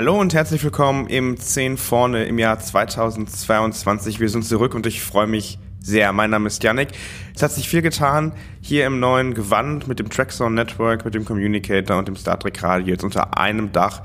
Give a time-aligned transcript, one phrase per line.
[0.00, 4.18] Hallo und herzlich willkommen im 10 vorne im Jahr 2022.
[4.18, 6.10] Wir sind zurück und ich freue mich sehr.
[6.14, 6.88] Mein Name ist Yannick.
[7.36, 8.32] Es hat sich viel getan
[8.62, 12.62] hier im neuen Gewand mit dem Trackzone Network, mit dem Communicator und dem Star Trek
[12.62, 14.00] Radio jetzt unter einem Dach.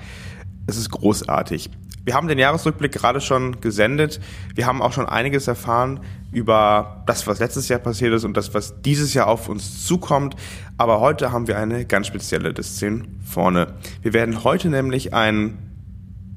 [0.68, 1.70] Es ist großartig.
[2.04, 4.20] Wir haben den Jahresrückblick gerade schon gesendet.
[4.54, 6.02] Wir haben auch schon einiges erfahren
[6.34, 10.36] über das, was letztes Jahr passiert ist und das, was dieses Jahr auf uns zukommt.
[10.78, 13.76] Aber heute haben wir eine ganz spezielle Disziplin vorne.
[14.02, 15.65] Wir werden heute nämlich einen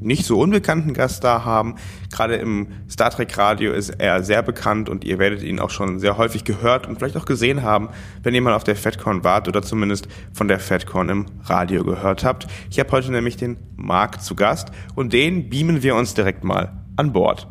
[0.01, 1.75] nicht so unbekannten Gast da haben.
[2.13, 5.99] Gerade im Star Trek Radio ist er sehr bekannt und ihr werdet ihn auch schon
[5.99, 7.89] sehr häufig gehört und vielleicht auch gesehen haben,
[8.23, 12.25] wenn ihr mal auf der FedCon wart oder zumindest von der FedCon im Radio gehört
[12.25, 12.47] habt.
[12.71, 16.73] Ich habe heute nämlich den Marc zu Gast und den beamen wir uns direkt mal
[16.97, 17.49] an Bord.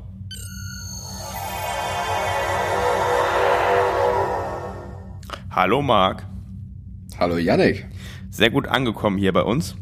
[5.51, 6.25] Hallo Marc.
[7.19, 7.87] Hallo Yannick.
[8.29, 9.75] Sehr gut angekommen hier bei uns.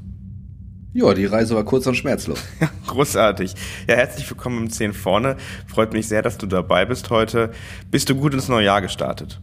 [0.95, 2.39] Ja, die Reise war kurz und schmerzlos.
[2.87, 3.53] Großartig.
[3.85, 5.35] Ja, herzlich willkommen im 10 vorne.
[5.67, 7.51] Freut mich sehr, dass du dabei bist heute.
[7.91, 9.41] Bist du gut ins neue Jahr gestartet?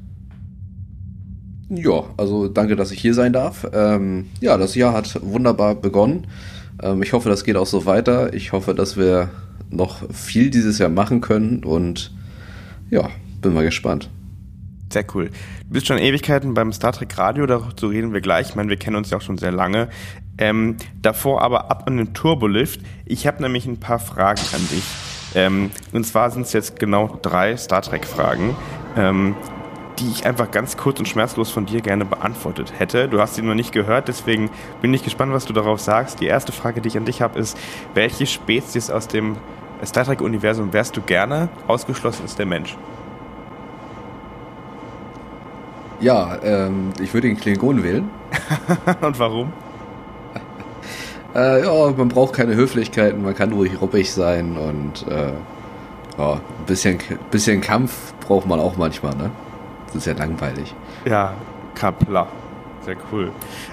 [1.69, 3.69] Ja, also danke, dass ich hier sein darf.
[3.75, 6.27] Ähm, ja, das Jahr hat wunderbar begonnen.
[6.83, 8.33] Ähm, ich hoffe, das geht auch so weiter.
[8.33, 9.28] Ich hoffe, dass wir
[9.69, 12.14] noch viel dieses Jahr machen können und
[12.89, 13.11] ja,
[13.42, 14.08] bin mal gespannt.
[14.93, 15.31] Sehr cool.
[15.31, 18.51] Du bist schon Ewigkeiten beim Star Trek Radio, dazu reden wir gleich.
[18.51, 19.89] Ich meine, wir kennen uns ja auch schon sehr lange.
[20.36, 22.80] Ähm, davor aber ab an den Turbolift.
[23.07, 24.85] Ich habe nämlich ein paar Fragen an dich.
[25.35, 28.55] Ähm, und zwar sind es jetzt genau drei Star Trek-Fragen,
[28.98, 29.35] ähm,
[29.98, 33.08] die ich einfach ganz kurz und schmerzlos von dir gerne beantwortet hätte.
[33.08, 34.51] Du hast sie noch nicht gehört, deswegen
[34.83, 36.20] bin ich gespannt, was du darauf sagst.
[36.20, 37.57] Die erste Frage, die ich an dich habe, ist,
[37.95, 39.36] welche Spezies aus dem
[39.86, 41.48] Star Trek-Universum wärst du gerne?
[41.67, 42.77] Ausgeschlossen ist der Mensch.
[46.02, 48.11] Ja, ähm, ich würde den Klingon wählen.
[49.01, 49.52] und warum?
[51.35, 55.33] Äh, ja, man braucht keine Höflichkeiten, man kann ruhig ruppig sein und äh,
[56.18, 56.98] ja, ein bisschen,
[57.30, 59.30] bisschen Kampf braucht man auch manchmal, ne?
[59.86, 60.74] Das ist ja langweilig.
[61.07, 61.33] Ja,
[61.74, 62.27] Kapla.
[62.84, 63.33] Sehr cool.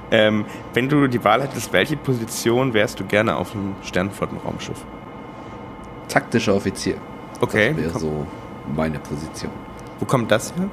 [0.10, 4.86] Ähm, wenn du die Wahl hättest, welche Position wärst du gerne auf einem Sternflottenraumschiff?
[6.08, 6.96] Taktischer Offizier.
[7.42, 7.74] Okay.
[7.74, 8.28] Das wäre so
[8.74, 9.52] meine Position.
[10.00, 10.70] Wo kommt das her?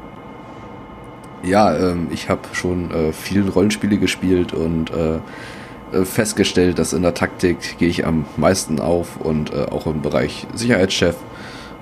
[1.43, 5.19] Ja, ähm, ich habe schon äh, viele Rollenspiele gespielt und äh,
[5.93, 10.03] äh, festgestellt, dass in der Taktik gehe ich am meisten auf und äh, auch im
[10.03, 11.17] Bereich Sicherheitschef.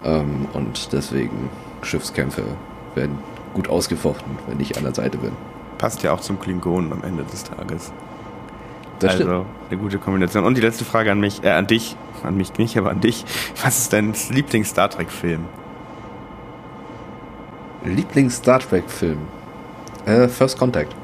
[0.05, 1.49] Ähm, und deswegen
[1.83, 2.43] Schiffskämpfe
[2.95, 3.19] werden
[3.55, 5.33] gut ausgefochten, wenn ich an der Seite bin.
[5.79, 7.93] Passt ja auch zum Klingonen am Ende des Tages.
[8.99, 9.47] Das also stimmt.
[9.71, 10.45] eine gute Kombination.
[10.45, 13.25] Und die letzte Frage an mich, äh, an dich, an mich nicht, aber an dich.
[13.63, 15.45] Was ist dein Lieblings-Star Trek-Film?
[17.85, 19.19] Lieblings-Star Trek-Film?
[20.07, 20.95] Äh, First Contact.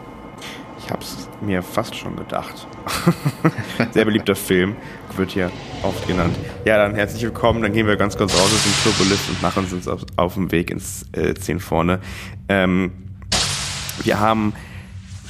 [0.79, 2.67] Ich hab's mir fast schon gedacht.
[3.93, 4.77] Sehr beliebter Film,
[5.17, 5.51] wird hier
[5.83, 6.37] oft genannt.
[6.65, 7.63] Ja, dann herzlich willkommen.
[7.63, 10.53] Dann gehen wir ganz kurz raus aus dem Turbolift und machen uns auf, auf dem
[10.53, 12.01] Weg ins äh, 10 vorne.
[12.49, 12.93] Ähm,
[14.03, 14.53] wir haben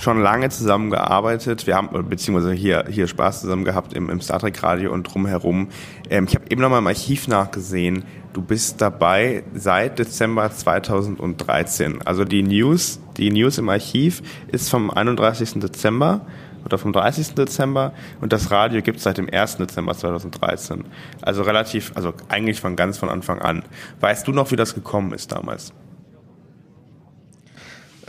[0.00, 1.66] schon lange zusammengearbeitet.
[1.66, 5.68] Wir haben, beziehungsweise hier, hier Spaß zusammen gehabt im, im Star Trek Radio und drumherum.
[6.08, 8.04] Ähm, ich habe eben noch mal im Archiv nachgesehen.
[8.32, 12.00] Du bist dabei seit Dezember 2013.
[12.02, 15.60] Also die News, die News im Archiv ist vom 31.
[15.60, 16.22] Dezember
[16.64, 17.34] oder vom 30.
[17.34, 19.58] Dezember und das Radio gibt es seit dem 1.
[19.58, 20.84] Dezember 2013.
[21.20, 23.64] Also relativ, also eigentlich von ganz von Anfang an.
[24.00, 25.74] Weißt du noch, wie das gekommen ist damals?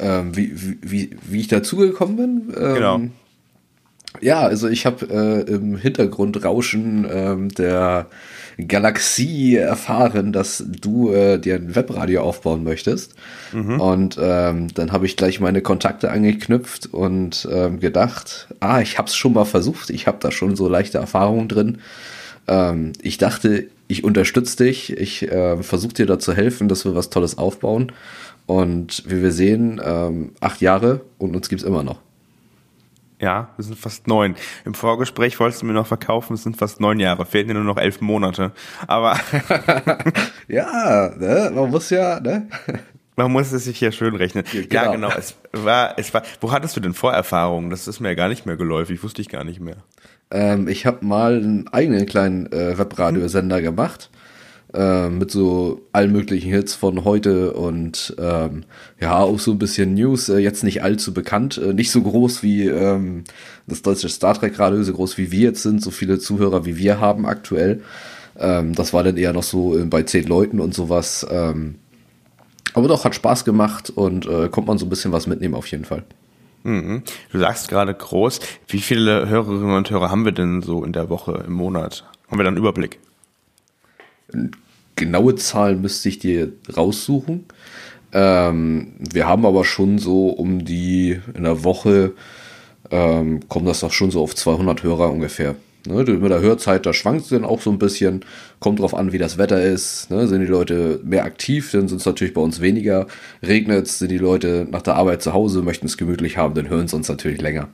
[0.01, 0.51] Ähm, wie,
[0.81, 2.53] wie, wie ich dazugekommen bin?
[2.57, 3.01] Ähm, Genau.
[4.19, 8.07] Ja, also ich habe äh, im Hintergrundrauschen ähm, der
[8.68, 13.15] Galaxie erfahren, dass du äh, dir ein Webradio aufbauen möchtest.
[13.80, 19.07] Und ähm, dann habe ich gleich meine Kontakte angeknüpft und ähm, gedacht, ah, ich habe
[19.07, 21.77] es schon mal versucht, ich habe da schon so leichte Erfahrungen drin.
[22.50, 26.95] Ähm, ich dachte, ich unterstütze dich, ich äh, versuche dir da zu helfen, dass wir
[26.95, 27.92] was Tolles aufbauen.
[28.46, 32.00] Und wie wir sehen, ähm, acht Jahre und uns gibt's immer noch.
[33.20, 34.36] Ja, wir sind fast neun.
[34.66, 37.26] Im Vorgespräch wolltest du mir noch verkaufen, es sind fast neun Jahre.
[37.26, 38.52] Fehlen dir nur noch elf Monate.
[38.88, 39.16] Aber.
[40.48, 41.52] ja, ne?
[41.54, 42.48] man muss ja, ne?
[43.16, 44.44] Man muss es sich hier schön rechnen.
[44.52, 44.74] Ja, genau.
[44.74, 45.12] Ja, genau.
[45.16, 47.70] Es war, es war, wo hattest du denn Vorerfahrungen?
[47.70, 49.78] Das ist mir ja gar nicht mehr geläufig, wusste ich gar nicht mehr.
[50.32, 54.10] Ähm, ich habe mal einen eigenen kleinen äh, Webradiosender gemacht.
[54.73, 58.63] Äh, mit so allen möglichen Hits von heute und ähm,
[59.01, 62.41] ja, auch so ein bisschen News, äh, jetzt nicht allzu bekannt, äh, nicht so groß
[62.41, 63.25] wie ähm,
[63.68, 66.77] das deutsche Star Trek Radio, so groß wie wir jetzt sind, so viele Zuhörer wie
[66.77, 67.81] wir haben aktuell.
[68.39, 71.27] Ähm, das war dann eher noch so äh, bei zehn Leuten und sowas.
[71.29, 71.75] Ähm,
[72.73, 75.68] aber doch, hat Spaß gemacht und äh, kommt man so ein bisschen was mitnehmen auf
[75.68, 76.03] jeden Fall.
[76.63, 77.03] Mhm.
[77.33, 78.39] Du sagst gerade groß.
[78.69, 82.06] Wie viele Hörerinnen und Hörer haben wir denn so in der Woche, im Monat?
[82.29, 83.00] Haben wir dann einen Überblick?
[84.95, 87.45] Genaue Zahlen müsste ich dir raussuchen.
[88.13, 92.13] Ähm, wir haben aber schon so um die in der Woche
[92.92, 95.56] ähm, kommt das doch schon so auf 200 Hörer ungefähr.
[95.88, 98.24] Ne, mit der Hörzeit, da schwankt es dann auch so ein bisschen.
[98.60, 100.12] Kommt drauf an, wie das Wetter ist.
[100.12, 103.07] Ne, sind die Leute mehr aktiv, dann sind es natürlich bei uns weniger.
[103.42, 106.69] Regnet es, sind die Leute nach der Arbeit zu Hause, möchten es gemütlich haben, dann
[106.69, 107.69] hören sie uns natürlich länger.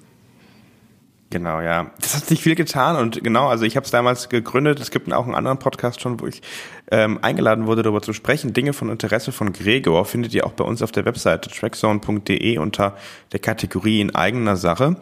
[1.30, 1.92] Genau, ja.
[2.00, 4.80] Das hat sich viel getan und genau, also ich habe es damals gegründet.
[4.80, 6.42] Es gibt auch einen anderen Podcast schon, wo ich
[6.90, 8.54] ähm, eingeladen wurde, darüber zu sprechen.
[8.54, 12.96] Dinge von Interesse von Gregor findet ihr auch bei uns auf der Webseite trackzone.de unter
[13.34, 14.96] der Kategorie in eigener Sache.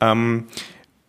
[0.00, 0.46] Ähm,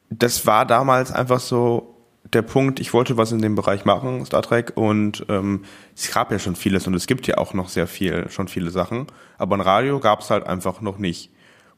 [0.09, 1.93] das war damals einfach so
[2.33, 5.65] der Punkt, ich wollte was in dem Bereich machen, Star Trek, und ähm,
[5.95, 8.71] es gab ja schon vieles und es gibt ja auch noch sehr viel, schon viele
[8.71, 11.31] Sachen, aber ein Radio gab es halt einfach noch nicht.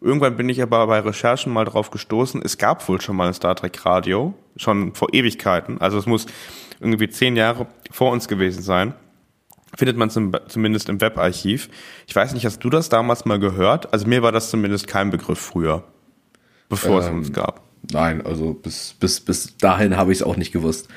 [0.05, 3.33] Irgendwann bin ich aber bei Recherchen mal drauf gestoßen, es gab wohl schon mal ein
[3.33, 6.27] Star Trek Radio, schon vor Ewigkeiten, also es muss
[6.79, 8.93] irgendwie zehn Jahre vor uns gewesen sein.
[9.75, 11.69] Findet man zum, zumindest im Webarchiv.
[12.05, 13.93] Ich weiß nicht, hast du das damals mal gehört?
[13.93, 15.83] Also mir war das zumindest kein Begriff früher,
[16.69, 17.63] bevor ähm, es uns gab.
[17.91, 20.87] Nein, also bis, bis, bis dahin habe ich es auch nicht gewusst.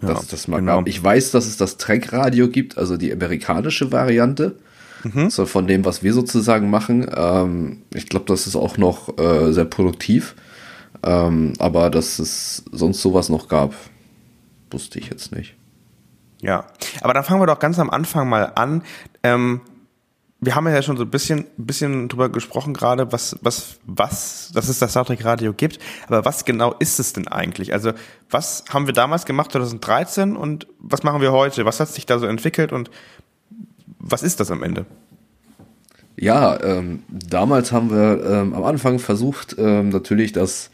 [0.00, 0.82] Ja, dass das mal genau.
[0.86, 4.56] Ich weiß, dass es das Trek-Radio gibt, also die amerikanische Variante.
[5.04, 5.30] Mhm.
[5.30, 7.08] So von dem, was wir sozusagen machen.
[7.14, 10.34] Ähm, ich glaube, das ist auch noch äh, sehr produktiv.
[11.02, 13.74] Ähm, aber dass es sonst sowas noch gab,
[14.70, 15.54] wusste ich jetzt nicht.
[16.40, 16.66] Ja,
[17.00, 18.82] aber dann fangen wir doch ganz am Anfang mal an.
[19.22, 19.60] Ähm,
[20.40, 24.68] wir haben ja schon so ein bisschen, bisschen drüber gesprochen gerade, was, was, was, dass
[24.68, 25.80] es das Star Trek Radio gibt.
[26.06, 27.72] Aber was genau ist es denn eigentlich?
[27.72, 27.92] Also,
[28.30, 31.64] was haben wir damals gemacht, 2013 und was machen wir heute?
[31.64, 32.88] Was hat sich da so entwickelt und
[33.98, 34.86] was ist das am Ende?
[36.20, 40.70] Ja, ähm, damals haben wir ähm, am Anfang versucht, ähm, natürlich das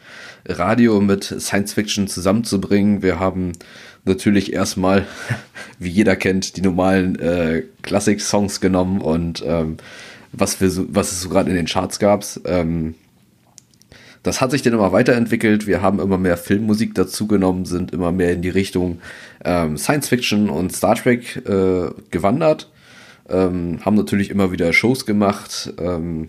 [0.47, 3.03] Radio mit Science Fiction zusammenzubringen.
[3.03, 3.53] Wir haben
[4.06, 5.06] natürlich erstmal,
[5.79, 9.76] wie jeder kennt, die normalen äh, Classic-Songs genommen und ähm,
[10.32, 12.25] was, wir so, was es so gerade in den Charts gab.
[12.47, 12.94] Ähm,
[14.23, 15.67] das hat sich dann immer weiterentwickelt.
[15.67, 19.00] Wir haben immer mehr Filmmusik dazu genommen, sind immer mehr in die Richtung
[19.44, 22.71] ähm, Science Fiction und Star Trek äh, gewandert.
[23.29, 25.73] Ähm, haben natürlich immer wieder Shows gemacht.
[25.79, 26.29] Ähm,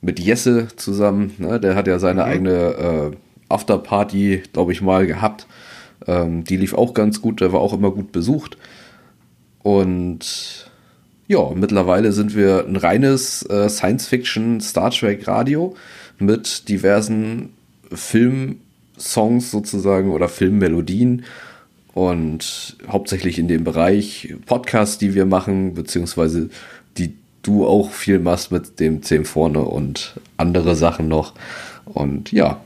[0.00, 1.34] mit Jesse zusammen.
[1.38, 1.60] Ne?
[1.60, 2.30] Der hat ja seine mhm.
[2.30, 3.16] eigene äh,
[3.48, 5.46] Afterparty, glaube ich, mal gehabt.
[6.06, 8.56] Ähm, die lief auch ganz gut, der war auch immer gut besucht.
[9.62, 10.70] Und
[11.26, 15.74] ja, mittlerweile sind wir ein reines äh, Science-Fiction Star Trek Radio
[16.18, 17.50] mit diversen
[17.92, 21.24] Filmsongs sozusagen oder Filmmelodien
[21.96, 26.50] und hauptsächlich in dem Bereich Podcasts, die wir machen, beziehungsweise
[26.98, 31.32] die du auch viel machst mit dem 10 vorne und andere Sachen noch.
[31.86, 32.60] Und ja,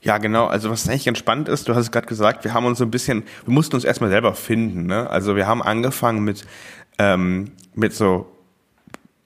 [0.00, 0.46] ja, genau.
[0.46, 2.84] Also was eigentlich ganz spannend ist, du hast es gerade gesagt, wir haben uns so
[2.84, 4.86] ein bisschen, wir mussten uns erstmal selber finden.
[4.86, 5.10] Ne?
[5.10, 6.46] Also wir haben angefangen mit,
[6.98, 8.32] ähm, mit so,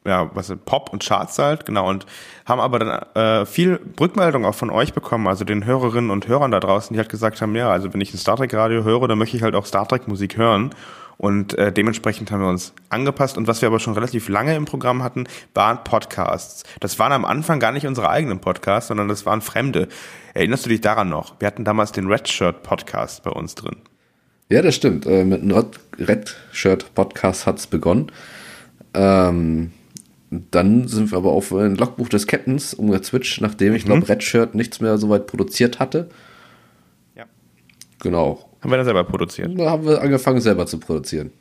[0.04, 2.06] ja, was Pop und Charts halt, genau, und
[2.44, 6.50] haben aber dann äh, viel Rückmeldung auch von euch bekommen, also den Hörerinnen und Hörern
[6.50, 9.06] da draußen, die halt gesagt haben, ja, also wenn ich ein Star Trek Radio höre,
[9.09, 10.71] dann möchte ich halt auch Star Trek Musik hören.
[11.18, 13.38] Und äh, dementsprechend haben wir uns angepasst.
[13.38, 16.64] Und was wir aber schon relativ lange im Programm hatten, waren Podcasts.
[16.80, 19.87] Das waren am Anfang gar nicht unsere eigenen Podcasts, sondern das waren fremde.
[20.35, 21.38] Erinnerst du dich daran noch?
[21.38, 23.76] Wir hatten damals den Red Shirt Podcast bei uns drin.
[24.49, 25.06] Ja, das stimmt.
[25.06, 25.64] Äh, mit einem
[25.97, 28.11] Red Shirt Podcast hat's begonnen.
[28.92, 29.71] Ähm,
[30.51, 33.89] dann sind wir aber auf ein Logbuch des Captains umgezwitscht, nachdem ich mhm.
[33.89, 36.09] glaube, Red Shirt nichts mehr so weit produziert hatte.
[37.15, 37.25] Ja.
[38.01, 38.49] Genau.
[38.62, 39.59] Haben wir das selber produziert?
[39.59, 41.33] Da haben wir angefangen selber zu produzieren.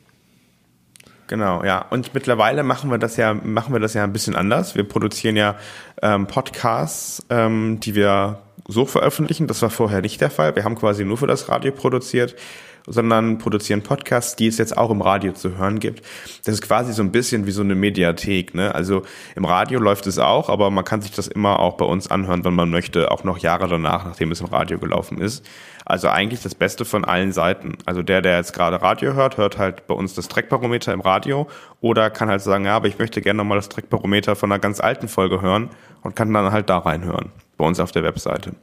[1.28, 1.86] Genau, ja.
[1.88, 4.74] Und mittlerweile machen wir das ja, machen wir das ja ein bisschen anders.
[4.74, 5.56] Wir produzieren ja
[6.02, 9.46] ähm, Podcasts, ähm, die wir so veröffentlichen.
[9.46, 10.54] Das war vorher nicht der Fall.
[10.54, 12.36] Wir haben quasi nur für das Radio produziert
[12.86, 16.04] sondern produzieren Podcasts, die es jetzt auch im Radio zu hören gibt.
[16.44, 18.54] Das ist quasi so ein bisschen wie so eine Mediathek.
[18.54, 18.74] Ne?
[18.74, 19.02] Also
[19.36, 22.44] im Radio läuft es auch, aber man kann sich das immer auch bei uns anhören,
[22.44, 25.44] wenn man möchte, auch noch Jahre danach, nachdem es im Radio gelaufen ist.
[25.84, 27.76] Also eigentlich das Beste von allen Seiten.
[27.86, 31.48] Also der, der jetzt gerade Radio hört, hört halt bei uns das Trackbarometer im Radio
[31.80, 34.80] oder kann halt sagen, ja, aber ich möchte gerne nochmal das Trackbarometer von einer ganz
[34.80, 35.70] alten Folge hören
[36.02, 38.54] und kann dann halt da reinhören, bei uns auf der Webseite.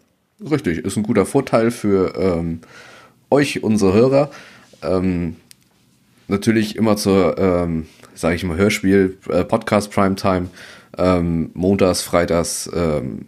[0.49, 2.61] Richtig, ist ein guter Vorteil für ähm,
[3.29, 4.31] euch, unsere Hörer.
[4.81, 5.36] Ähm,
[6.27, 10.48] natürlich immer zur, ähm, sage ich mal, Hörspiel, äh, Podcast Primetime,
[10.98, 13.25] ähm, montags, freitags, ähm,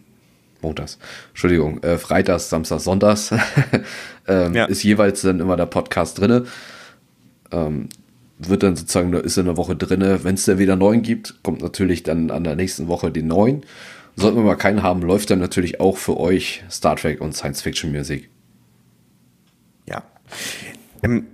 [0.61, 3.31] montags, Entschuldigung, äh, freitags, samstags, sonntags
[4.27, 4.65] ähm, ja.
[4.65, 6.45] ist jeweils dann immer der Podcast drinne.
[7.51, 7.89] Ähm,
[8.37, 10.23] wird dann sozusagen, ist in der Woche drinne.
[10.23, 13.63] Wenn es dann wieder neun gibt, kommt natürlich dann an der nächsten Woche die neun.
[14.15, 17.61] Sollten wir mal keinen haben, läuft dann natürlich auch für euch Star Trek und Science
[17.61, 18.30] Fiction Musik.
[21.03, 21.27] Ähm,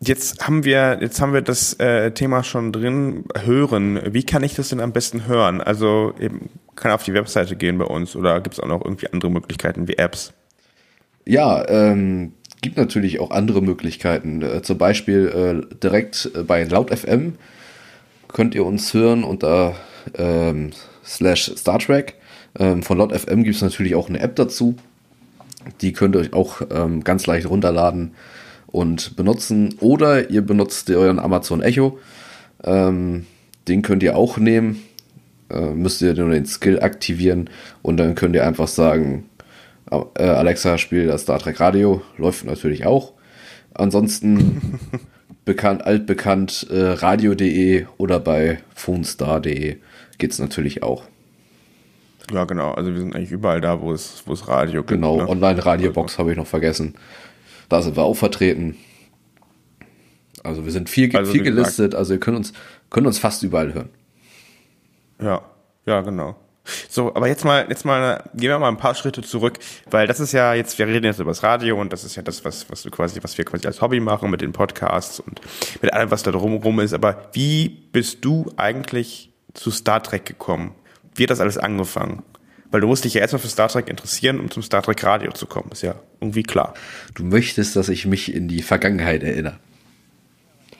[0.00, 4.00] jetzt haben wir, jetzt haben wir das äh, Thema schon drin, hören.
[4.12, 5.60] Wie kann ich das denn am besten hören?
[5.60, 9.08] Also eben kann auf die Webseite gehen bei uns oder gibt es auch noch irgendwie
[9.12, 10.32] andere Möglichkeiten wie Apps?
[11.24, 12.32] Ja, ähm,
[12.62, 14.42] gibt natürlich auch andere Möglichkeiten.
[14.42, 17.34] Äh, zum Beispiel äh, direkt äh, bei Laut FM
[18.28, 19.74] könnt ihr uns hören unter
[20.14, 20.70] ähm,
[21.04, 22.14] slash Star Trek.
[22.58, 24.76] Ähm, von Laut FM gibt es natürlich auch eine App dazu.
[25.80, 28.12] Die könnt ihr euch auch ähm, ganz leicht runterladen
[28.66, 29.74] und benutzen.
[29.80, 31.98] Oder ihr benutzt euren Amazon Echo.
[32.64, 33.26] Ähm,
[33.66, 34.82] den könnt ihr auch nehmen.
[35.50, 37.48] Äh, müsst ihr nur den Skill aktivieren
[37.82, 39.24] und dann könnt ihr einfach sagen,
[39.90, 42.02] äh, Alexa spielt das Star Trek Radio.
[42.18, 43.12] Läuft natürlich auch.
[43.72, 44.60] Ansonsten
[45.44, 49.76] bekannt, altbekannt äh, radio.de oder bei phonestar.de
[50.18, 51.04] geht es natürlich auch.
[52.32, 52.72] Ja, genau.
[52.72, 55.00] Also wir sind eigentlich überall da, wo es, wo es Radio gibt.
[55.00, 55.28] Genau, ne?
[55.28, 56.18] Online-Radiobox also.
[56.18, 56.94] habe ich noch vergessen.
[57.68, 58.76] Da sind wir auch vertreten.
[60.44, 62.52] Also wir sind viel, also, viel gelistet, also ihr könnt uns,
[62.90, 63.90] könnt uns fast überall hören.
[65.20, 65.42] Ja,
[65.84, 66.36] ja, genau.
[66.88, 69.58] So, aber jetzt mal, jetzt mal, gehen wir mal ein paar Schritte zurück,
[69.90, 72.22] weil das ist ja jetzt, wir reden jetzt über das Radio und das ist ja
[72.22, 75.40] das, was, was du quasi, was wir quasi als Hobby machen mit den Podcasts und
[75.80, 76.92] mit allem, was da drumherum ist.
[76.92, 80.74] Aber wie bist du eigentlich zu Star Trek gekommen?
[81.18, 82.22] Wie hat das alles angefangen?
[82.70, 85.32] Weil du musst dich ja erstmal für Star Trek interessieren, um zum Star Trek Radio
[85.32, 85.70] zu kommen.
[85.72, 86.74] Ist ja irgendwie klar.
[87.14, 89.58] Du möchtest, dass ich mich in die Vergangenheit erinnere.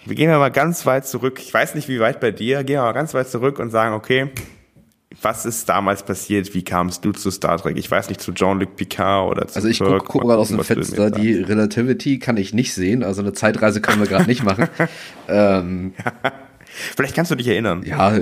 [0.04, 1.40] Wir gehen mal ganz weit zurück.
[1.42, 2.64] Ich weiß nicht, wie weit bei dir.
[2.64, 4.30] Gehen wir mal ganz weit zurück und sagen, okay,
[5.22, 6.54] was ist damals passiert?
[6.54, 7.76] Wie kamst du zu Star Trek?
[7.76, 10.62] Ich weiß nicht, zu Jean-Luc Picard oder zu Also ich gucke guck gerade aus dem
[10.62, 14.68] Fenster, die Relativity kann ich nicht sehen, also eine Zeitreise können wir gerade nicht machen.
[15.28, 15.94] ähm,
[16.96, 17.82] Vielleicht kannst du dich erinnern.
[17.84, 18.12] Ja,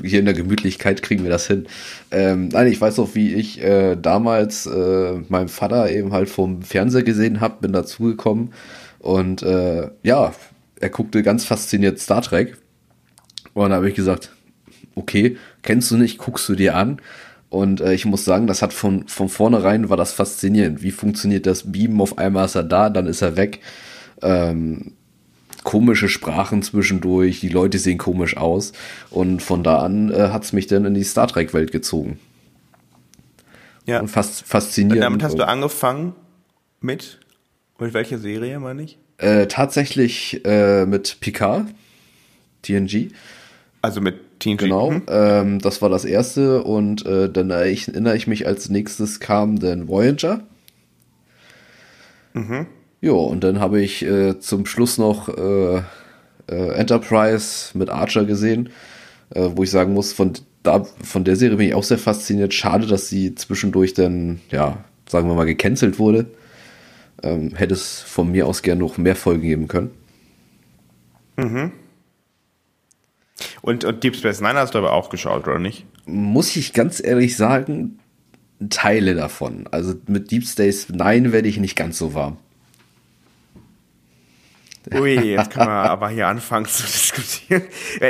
[0.00, 1.66] hier in der Gemütlichkeit kriegen wir das hin.
[2.10, 6.62] Ähm, nein, ich weiß auch, wie ich äh, damals äh, meinem Vater eben halt vom
[6.62, 8.52] Fernseher gesehen habe, bin dazugekommen
[8.98, 10.32] und äh, ja,
[10.80, 12.56] er guckte ganz fasziniert Star Trek
[13.54, 14.30] und da habe ich gesagt,
[14.94, 17.00] okay, kennst du nicht, guckst du dir an.
[17.48, 20.82] Und äh, ich muss sagen, das hat von, von vornherein war das faszinierend.
[20.82, 22.00] Wie funktioniert das Beamen?
[22.00, 23.60] Auf einmal ist er da, dann ist er weg.
[24.22, 24.92] Ähm,
[25.64, 28.72] komische Sprachen zwischendurch, die Leute sehen komisch aus.
[29.10, 32.18] Und von da an äh, hat es mich dann in die Star Trek-Welt gezogen.
[33.86, 34.00] Ja.
[34.00, 34.96] Und fast faszinierend.
[34.96, 36.14] Und damit hast du angefangen
[36.80, 37.20] mit?
[37.78, 38.98] Mit welcher Serie, meine ich?
[39.18, 41.66] Äh, tatsächlich äh, mit Picard,
[42.62, 43.10] TNG.
[43.80, 44.58] Also mit TNG.
[44.58, 45.02] Genau, mhm.
[45.08, 49.88] ähm, das war das erste und äh, dann erinnere ich mich, als nächstes kam dann
[49.88, 50.40] Voyager.
[52.34, 52.66] Mhm.
[53.02, 55.82] Ja, und dann habe ich äh, zum Schluss noch äh,
[56.46, 58.70] äh, Enterprise mit Archer gesehen,
[59.34, 62.54] äh, wo ich sagen muss, von, da, von der Serie bin ich auch sehr fasziniert.
[62.54, 66.26] Schade, dass sie zwischendurch dann, ja, sagen wir mal, gecancelt wurde.
[67.24, 69.90] Ähm, hätte es von mir aus gerne noch mehr Folgen geben können.
[71.36, 71.72] Mhm.
[73.62, 75.86] Und, und Deep Space Nine hast du aber auch geschaut, oder nicht?
[76.06, 77.98] Muss ich ganz ehrlich sagen,
[78.70, 79.66] Teile davon.
[79.72, 82.36] Also mit Deep Space Nine werde ich nicht ganz so warm.
[84.92, 87.62] Ui, jetzt können wir aber hier anfangen zu diskutieren.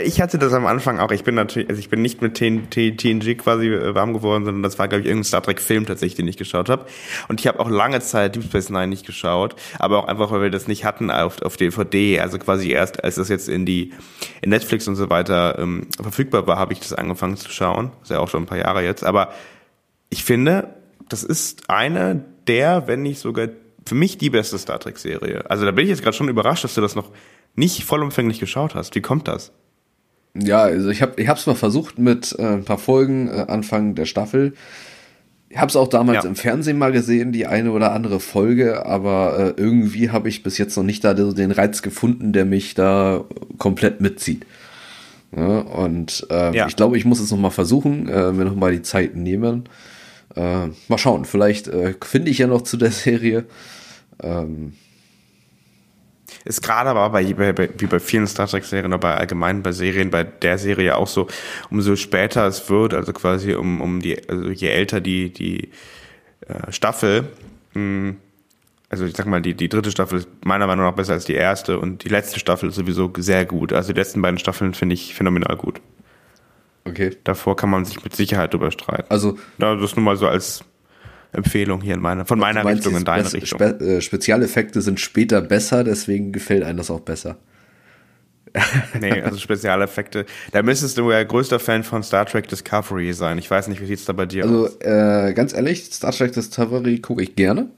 [0.04, 1.10] Ich hatte das am Anfang auch.
[1.10, 4.78] Ich bin natürlich, also ich bin nicht mit TNG quasi äh, warm geworden, sondern das
[4.78, 6.86] war, glaube ich, irgendein Star Trek-Film tatsächlich, den ich geschaut habe.
[7.28, 10.42] Und ich habe auch lange Zeit Deep Space Nine nicht geschaut, aber auch einfach, weil
[10.42, 12.20] wir das nicht hatten auf, auf DVD.
[12.20, 13.92] Also quasi erst, als das jetzt in die
[14.40, 17.92] in Netflix und so weiter ähm, verfügbar war, habe ich das angefangen zu schauen.
[18.00, 19.04] Das ist ja auch schon ein paar Jahre jetzt.
[19.04, 19.32] Aber
[20.08, 20.74] ich finde,
[21.08, 23.48] das ist eine der, wenn nicht sogar
[23.86, 25.50] für mich die beste Star Trek-Serie.
[25.50, 27.10] Also da bin ich jetzt gerade schon überrascht, dass du das noch
[27.54, 28.94] nicht vollumfänglich geschaut hast.
[28.94, 29.52] Wie kommt das?
[30.34, 33.94] Ja, also ich habe ich hab's mal versucht mit äh, ein paar Folgen äh, Anfang
[33.94, 34.54] der Staffel.
[35.50, 36.30] Ich habe es auch damals ja.
[36.30, 40.56] im Fernsehen mal gesehen, die eine oder andere Folge, aber äh, irgendwie habe ich bis
[40.56, 43.24] jetzt noch nicht da den Reiz gefunden, der mich da
[43.58, 44.46] komplett mitzieht.
[45.36, 46.66] Ja, und äh, ja.
[46.66, 49.64] ich glaube, ich muss es noch mal versuchen, äh, mir noch mal die Zeit nehmen.
[50.34, 53.44] Äh, mal schauen, vielleicht äh, finde ich ja noch zu der Serie.
[54.22, 54.74] Ähm,
[56.44, 60.24] ist gerade aber bei, bei, wie bei vielen Star Trek-Serien, aber allgemein bei Serien, bei
[60.24, 61.28] der Serie auch so,
[61.70, 65.70] umso später es wird, also quasi um, um die, also je älter die, die
[66.48, 67.28] äh, Staffel,
[67.74, 68.16] mh, hm,
[68.88, 71.32] also ich sag mal, die, die dritte Staffel ist meiner Meinung nach besser als die
[71.32, 73.72] erste und die letzte Staffel ist sowieso sehr gut.
[73.72, 75.80] Also die letzten beiden Staffeln finde ich phänomenal gut.
[76.84, 77.16] Okay.
[77.24, 79.06] Davor kann man sich mit Sicherheit drüber streiten.
[79.08, 79.38] Also.
[79.58, 80.64] Ja, das nur mal so als
[81.32, 83.58] Empfehlung hier in meiner, von meiner meinst, Richtung in deine Richtung.
[83.58, 87.38] Spe äh, Spezialeffekte sind später besser, deswegen gefällt einem das auch besser.
[89.00, 90.26] nee, also Spezialeffekte.
[90.52, 93.38] Da müsstest du ja größter Fan von Star Trek Discovery sein.
[93.38, 94.80] Ich weiß nicht, wie sieht's da bei dir also, aus?
[94.82, 97.70] Also, äh, ganz ehrlich, Star Trek Discovery gucke ich gerne.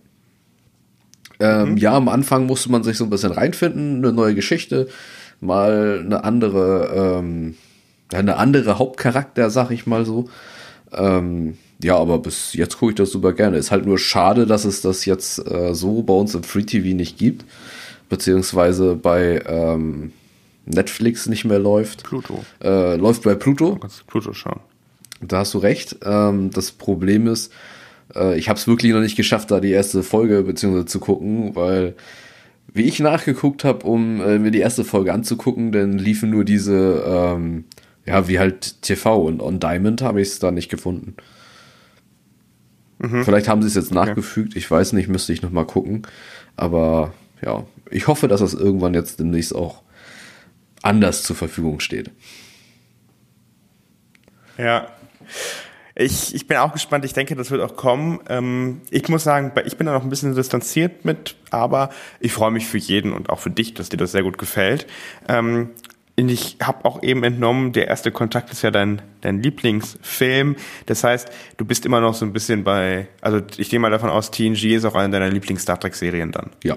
[1.38, 1.76] Ähm, mhm.
[1.76, 4.88] Ja, am Anfang musste man sich so ein bisschen reinfinden, eine neue Geschichte,
[5.40, 7.56] mal eine andere, ähm,
[8.12, 10.28] eine andere Hauptcharakter, sag ich mal so.
[10.92, 13.56] Ähm, ja, aber bis jetzt gucke ich das super gerne.
[13.56, 16.94] Ist halt nur schade, dass es das jetzt äh, so bei uns im Free TV
[16.94, 17.44] nicht gibt,
[18.08, 20.12] beziehungsweise bei ähm,
[20.66, 22.04] Netflix nicht mehr läuft.
[22.04, 22.44] Pluto.
[22.62, 23.72] Äh, läuft bei Pluto.
[23.72, 24.60] Du kannst Pluto schauen.
[25.20, 25.96] Da hast du recht.
[26.04, 27.52] Ähm, das Problem ist,
[28.14, 31.54] äh, ich habe es wirklich noch nicht geschafft, da die erste Folge beziehungsweise zu gucken,
[31.54, 31.94] weil
[32.72, 37.04] wie ich nachgeguckt habe, um äh, mir die erste Folge anzugucken, dann liefen nur diese,
[37.06, 37.64] ähm,
[38.06, 41.16] ja, wie halt TV und On Diamond habe ich es da nicht gefunden.
[42.98, 43.24] Mhm.
[43.24, 44.58] Vielleicht haben sie es jetzt nachgefügt, okay.
[44.58, 46.02] ich weiß nicht, müsste ich nochmal gucken.
[46.56, 49.82] Aber ja, ich hoffe, dass das irgendwann jetzt demnächst auch
[50.82, 52.10] anders zur Verfügung steht.
[54.58, 54.88] Ja.
[55.96, 57.04] Ich, ich bin auch gespannt.
[57.04, 58.20] Ich denke, das wird auch kommen.
[58.28, 62.50] Ähm, ich muss sagen, ich bin da noch ein bisschen distanziert mit, aber ich freue
[62.50, 64.86] mich für jeden und auch für dich, dass dir das sehr gut gefällt.
[65.28, 65.70] Ähm,
[66.16, 70.56] ich habe auch eben entnommen, der erste Kontakt ist ja dein, dein Lieblingsfilm.
[70.86, 74.10] Das heißt, du bist immer noch so ein bisschen bei, also ich gehe mal davon
[74.10, 76.50] aus, TNG ist auch eine deiner Lieblings-Star Trek-Serien dann.
[76.62, 76.76] Ja.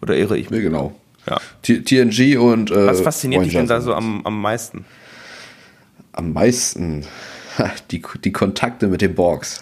[0.00, 0.60] Oder irre ich mich?
[0.60, 0.94] Ja, genau.
[1.28, 1.40] Ja.
[1.62, 2.70] TNG und.
[2.70, 4.84] Äh, Was fasziniert dich denn da so am, am meisten?
[6.12, 7.04] Am meisten?
[7.90, 9.60] die, die Kontakte mit den Borgs.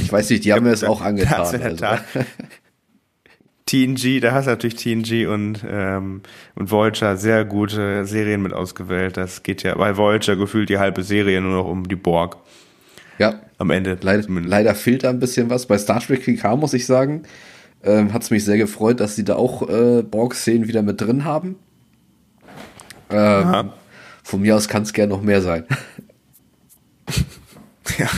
[0.00, 1.40] Ich weiß nicht, die haben mir das auch angetan.
[1.40, 2.02] Das also.
[3.68, 6.22] TNG, da hast du natürlich TNG und, ähm,
[6.54, 9.18] und Voyager sehr gute Serien mit ausgewählt.
[9.18, 12.38] Das geht ja bei Voyager gefühlt die halbe Serie nur noch um die Borg.
[13.18, 13.40] Ja.
[13.58, 13.98] Am Ende.
[14.00, 15.66] Leider, leider fehlt da ein bisschen was.
[15.66, 17.24] Bei Star Trek PK muss ich sagen,
[17.82, 21.24] ähm, hat es mich sehr gefreut, dass sie da auch äh, Borg-Szenen wieder mit drin
[21.24, 21.56] haben.
[23.10, 23.70] Ähm,
[24.22, 25.64] von mir aus kann es gerne noch mehr sein.
[27.98, 28.08] ja.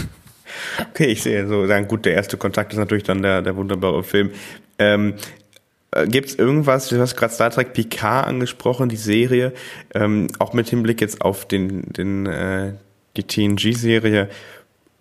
[0.90, 4.04] Okay, ich sehe so sagen, gut, der erste Kontakt ist natürlich dann der, der wunderbare
[4.04, 4.30] Film.
[4.78, 5.39] Ähm, äh,
[6.06, 9.52] Gibt es irgendwas, du hast gerade Star Trek Picard angesprochen, die Serie,
[9.92, 12.74] ähm, auch mit Hinblick jetzt auf den, den, äh,
[13.16, 14.28] die TNG-Serie,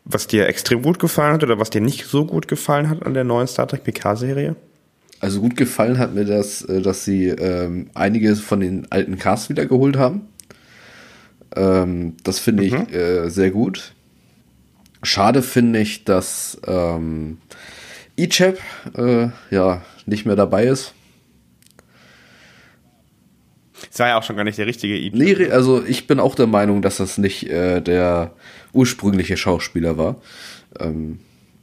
[0.06, 3.14] was dir extrem gut gefallen hat oder was dir nicht so gut gefallen hat an
[3.14, 4.56] der neuen Star Trek Picard-Serie?
[5.20, 9.50] Also gut gefallen hat mir das, äh, dass sie ähm, einige von den alten Casts
[9.50, 10.22] wiedergeholt haben.
[11.56, 12.88] Ähm, das finde ich mhm.
[12.92, 13.94] äh, sehr gut.
[15.04, 17.38] Schade finde ich, dass ähm,
[18.16, 18.58] Ichab
[18.98, 20.94] äh, ja nicht mehr dabei ist.
[23.90, 25.18] Das war ja auch schon gar nicht der richtige Ichab.
[25.18, 28.34] Nee, also ich bin auch der Meinung, dass das nicht äh, der
[28.74, 30.18] ursprüngliche Schauspieler war.
[30.80, 31.20] Ähm,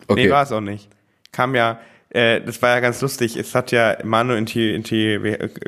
[0.08, 0.24] okay.
[0.24, 0.88] Nee, war es auch nicht.
[1.32, 1.78] Kam ja,
[2.08, 3.36] äh, das war ja ganz lustig.
[3.36, 5.18] Es hat ja Manu Inti, Inti,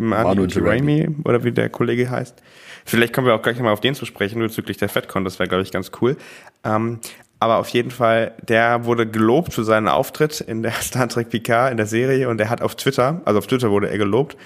[0.00, 2.42] Manu, Manu Inti Raimi, oder wie der Kollege heißt,
[2.88, 5.46] Vielleicht kommen wir auch gleich mal auf den zu sprechen bezüglich der FedCon, das wäre,
[5.46, 6.16] glaube ich, ganz cool.
[6.64, 7.00] Ähm,
[7.40, 11.68] aber auf jeden Fall, der wurde gelobt für seinen Auftritt in der Star Trek PK
[11.68, 14.36] in der Serie und er hat auf Twitter, also auf Twitter wurde er gelobt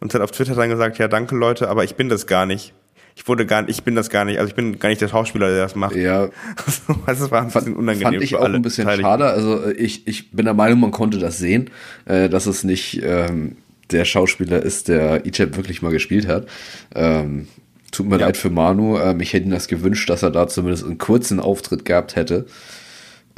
[0.00, 2.74] und hat auf Twitter dann gesagt, ja, danke Leute, aber ich bin das gar nicht.
[3.14, 5.08] Ich wurde gar nicht, ich bin das gar nicht, also ich bin gar nicht der
[5.08, 5.96] Schauspieler, der das macht.
[5.96, 6.30] Ja.
[6.66, 8.12] Also, das war ein bisschen unangenehm.
[8.14, 9.26] Fand ich auch ein bisschen schade.
[9.26, 11.70] Also ich, ich bin der Meinung, man konnte das sehen,
[12.06, 13.56] äh, dass es nicht ähm,
[13.90, 16.46] der Schauspieler ist, der Ichab wirklich mal gespielt hat.
[16.94, 17.48] Ähm,
[17.92, 18.26] Tut mir ja.
[18.26, 18.98] leid für Manu.
[18.98, 22.46] Ähm, ich hätte ihm das gewünscht, dass er da zumindest einen kurzen Auftritt gehabt hätte.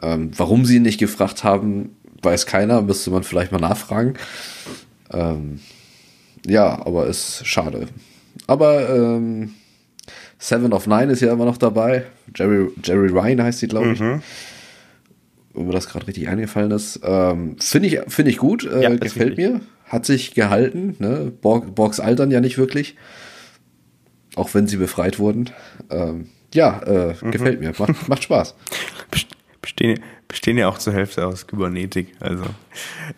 [0.00, 2.80] Ähm, warum sie ihn nicht gefragt haben, weiß keiner.
[2.80, 4.14] Müsste man vielleicht mal nachfragen.
[5.12, 5.58] Ähm,
[6.46, 7.88] ja, aber ist schade.
[8.46, 9.54] Aber ähm,
[10.38, 12.04] Seven of Nine ist ja immer noch dabei.
[12.36, 14.00] Jerry, Jerry Ryan heißt sie, glaube ich.
[14.00, 14.22] Mhm.
[15.52, 17.00] Wenn mir das gerade richtig eingefallen ist.
[17.02, 18.64] Ähm, Finde ich, find ich gut.
[18.64, 19.60] Äh, ja, gefällt mir.
[19.86, 20.94] Hat sich gehalten.
[21.00, 21.32] Ne?
[21.40, 22.94] Borg, Borgs altern ja nicht wirklich
[24.37, 25.51] auch wenn sie befreit wurden.
[25.90, 27.31] Ähm, ja, äh, mhm.
[27.31, 28.55] gefällt mir, macht, macht Spaß.
[29.61, 32.12] bestehen, bestehen ja auch zur Hälfte aus Kybernetik.
[32.20, 32.44] Also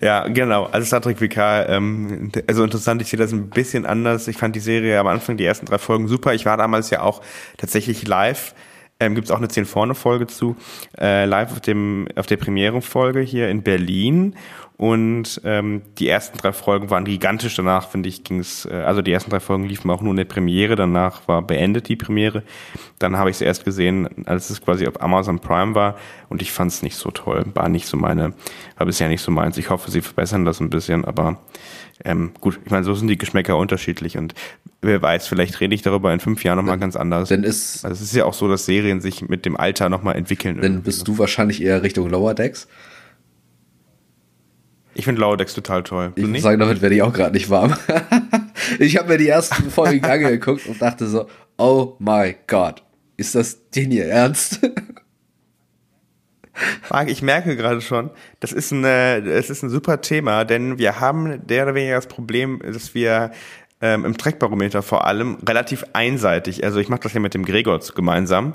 [0.01, 0.65] ja, genau.
[0.65, 4.29] Also Star Trek VK, ähm, also interessant, ich sehe das ein bisschen anders.
[4.29, 6.35] Ich fand die Serie am Anfang, die ersten drei Folgen super.
[6.35, 7.23] Ich war damals ja auch
[7.57, 8.55] tatsächlich live
[8.99, 10.57] ähm, Gibt es auch eine 10 vorne Folge zu,
[10.99, 14.35] äh, live auf, dem, auf der Premierenfolge hier in Berlin.
[14.79, 17.57] Und ähm, die ersten drei Folgen waren gigantisch.
[17.57, 20.19] Danach, finde ich, ging es, äh, also die ersten drei Folgen liefen auch nur in
[20.19, 20.77] der Premiere.
[20.77, 22.43] Danach war beendet die Premiere.
[22.99, 25.97] Dann habe ich es erst gesehen, als es quasi auf Amazon Prime war.
[26.29, 27.47] Und ich fand es nicht so toll.
[27.55, 28.35] War nicht so meine,
[28.77, 29.57] war bisher nicht so meins.
[29.57, 31.07] Ich hoffe, sie verbessern das ein bisschen.
[31.07, 31.41] Aber
[32.05, 34.19] ähm, gut, ich meine, so sind die Geschmäcker unterschiedlich.
[34.19, 34.35] Und
[34.83, 37.31] wer weiß, vielleicht rede ich darüber in fünf Jahren nochmal ganz anders.
[37.31, 40.17] Denn ist, also es ist ja auch so, dass Serien sich mit dem Alter nochmal
[40.17, 40.61] entwickeln.
[40.61, 42.69] Dann bist du wahrscheinlich eher Richtung Lower Decks.
[44.99, 46.13] Ich finde Decks total toll.
[46.17, 47.77] Du ich muss sagen, damit werde ich auch gerade nicht warm.
[48.79, 51.29] ich habe mir die ersten Folgen angeguckt und dachte so,
[51.59, 52.83] oh my God,
[53.19, 54.61] ist das denn hier ernst?
[56.91, 60.99] Marc, ich merke gerade schon, das ist, ein, das ist ein super Thema, denn wir
[60.99, 63.33] haben der oder weniger das Problem, dass wir
[63.83, 66.65] ähm, im Trackbarometer vor allem relativ einseitig.
[66.65, 68.55] Also ich mache das ja mit dem Gregor gemeinsam,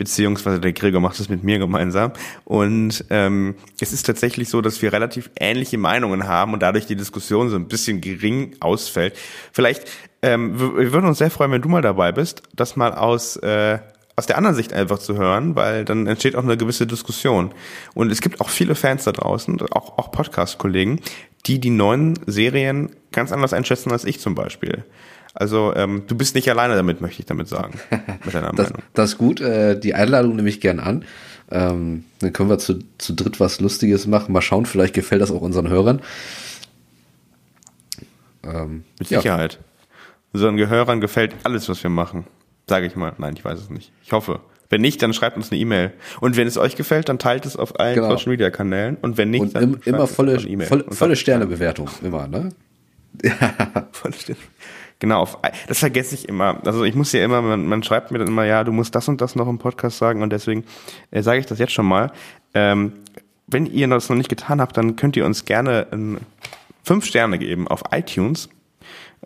[0.00, 2.12] beziehungsweise der Gregor macht es mit mir gemeinsam.
[2.46, 6.96] Und ähm, es ist tatsächlich so, dass wir relativ ähnliche Meinungen haben und dadurch die
[6.96, 9.14] Diskussion so ein bisschen gering ausfällt.
[9.52, 9.82] Vielleicht,
[10.22, 13.78] ähm, wir würden uns sehr freuen, wenn du mal dabei bist, das mal aus äh,
[14.16, 17.52] aus der anderen Sicht einfach zu hören, weil dann entsteht auch eine gewisse Diskussion.
[17.94, 21.00] Und es gibt auch viele Fans da draußen, auch, auch Podcast-Kollegen,
[21.46, 24.84] die die neuen Serien ganz anders einschätzen als ich zum Beispiel.
[25.34, 27.78] Also ähm, du bist nicht alleine damit, möchte ich damit sagen.
[28.24, 28.82] Mit deiner das, Meinung.
[28.94, 29.40] das ist gut.
[29.40, 31.04] Äh, die Einladung nehme ich gern an.
[31.50, 34.32] Ähm, dann können wir zu, zu dritt was Lustiges machen.
[34.32, 36.00] Mal schauen, vielleicht gefällt das auch unseren Hörern.
[38.42, 39.54] Ähm, Mit Sicherheit.
[39.54, 39.58] Ja.
[40.32, 42.24] Unseren Gehörern gefällt alles, was wir machen.
[42.68, 43.12] Sage ich mal.
[43.18, 43.92] Nein, ich weiß es nicht.
[44.04, 44.40] Ich hoffe.
[44.68, 45.92] Wenn nicht, dann schreibt uns eine E-Mail.
[46.20, 48.10] Und wenn es euch gefällt, dann teilt es auf allen genau.
[48.10, 48.96] Social Media Kanälen.
[49.02, 51.90] Und wenn nicht, und dann im, immer volle, volle, volle Sternebewertung.
[52.02, 52.50] Immer, ne?
[53.30, 53.54] Ja.
[54.98, 56.60] Genau, auf, das vergesse ich immer.
[56.66, 59.08] Also ich muss ja immer, man, man schreibt mir dann immer, ja, du musst das
[59.08, 60.64] und das noch im Podcast sagen und deswegen
[61.10, 62.12] äh, sage ich das jetzt schon mal.
[62.52, 62.92] Ähm,
[63.46, 66.18] wenn ihr das noch nicht getan habt, dann könnt ihr uns gerne ähm,
[66.84, 68.50] fünf Sterne geben auf iTunes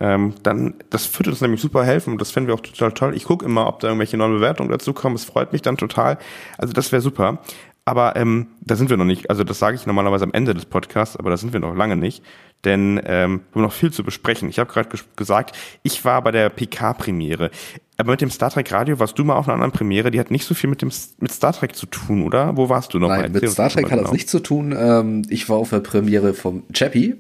[0.01, 3.15] ähm, dann, das würde uns nämlich super helfen und das fänden wir auch total toll.
[3.15, 5.15] Ich gucke immer, ob da irgendwelche neuen Bewertungen dazu kommen.
[5.15, 6.19] Es freut mich dann total.
[6.59, 7.39] Also das wäre super.
[7.87, 9.29] Aber ähm, da sind wir noch nicht.
[9.29, 11.97] Also das sage ich normalerweise am Ende des Podcasts, aber da sind wir noch lange
[11.97, 12.23] nicht.
[12.65, 14.49] Denn ähm, wir haben noch viel zu besprechen.
[14.49, 17.51] Ich habe gerade ges gesagt, ich war bei der PK-Premiere.
[17.99, 20.31] Aber mit dem Star Trek Radio warst du mal auf einer anderen Premiere, die hat
[20.31, 22.57] nicht so viel mit dem mit Star Trek zu tun, oder?
[22.57, 23.09] Wo warst du noch?
[23.09, 24.03] Nein, mit Star Trek hat genau.
[24.03, 24.75] das nichts zu tun.
[24.77, 27.17] Ähm, ich war auf der Premiere vom Chappie.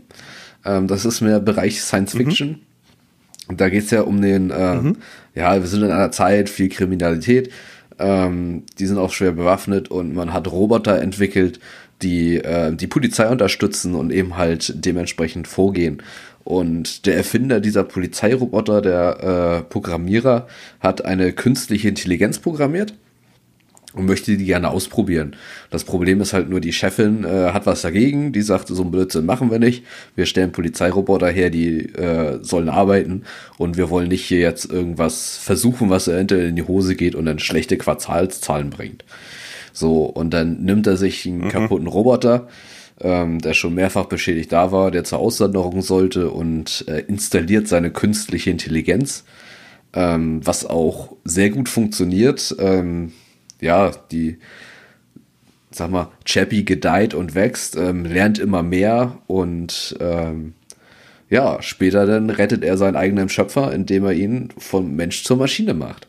[0.65, 2.19] Ähm, das ist mehr Bereich Science mhm.
[2.19, 2.49] Fiction.
[3.49, 3.57] Mhm.
[3.57, 4.97] Da geht's ja um den, äh, mhm.
[5.35, 7.53] ja, wir sind in einer Zeit, viel Kriminalität,
[7.99, 11.61] ähm, die sind auch schwer bewaffnet und man hat Roboter entwickelt,
[12.03, 16.03] die äh, die Polizei unterstützen und eben halt dementsprechend vorgehen.
[16.45, 20.47] Und der Erfinder dieser Polizeiroboter, der äh, Programmierer,
[20.81, 22.95] hat eine künstliche Intelligenz programmiert
[23.95, 25.37] und möchte die gerne ausprobieren.
[25.71, 28.91] Das Problem ist halt nur, die Chefin äh, hat was dagegen, die sagt, so ein
[28.91, 29.85] Blödsinn machen wir nicht.
[30.17, 33.23] Wir stellen Polizeiroboter her, die äh, sollen arbeiten
[33.57, 37.25] und wir wollen nicht hier jetzt irgendwas versuchen, was eventuell in die Hose geht und
[37.27, 39.05] dann schlechte Quartalszahlen bringt.
[39.73, 41.49] So, und dann nimmt er sich einen mhm.
[41.49, 42.49] kaputten Roboter,
[43.01, 47.91] ähm, der schon mehrfach beschädigt da war, der zur Aussanderung sollte und äh, installiert seine
[47.91, 49.25] künstliche Intelligenz,
[49.93, 52.55] ähm, was auch sehr gut funktioniert.
[52.59, 53.13] Ähm,
[53.65, 54.39] ja, die,
[55.71, 60.55] sag mal, Chappie gedeiht und wächst, ähm, lernt immer mehr und ähm,
[61.31, 65.75] ja, später dann rettet er seinen eigenen Schöpfer, indem er ihn von Mensch zur Maschine
[65.75, 66.07] macht.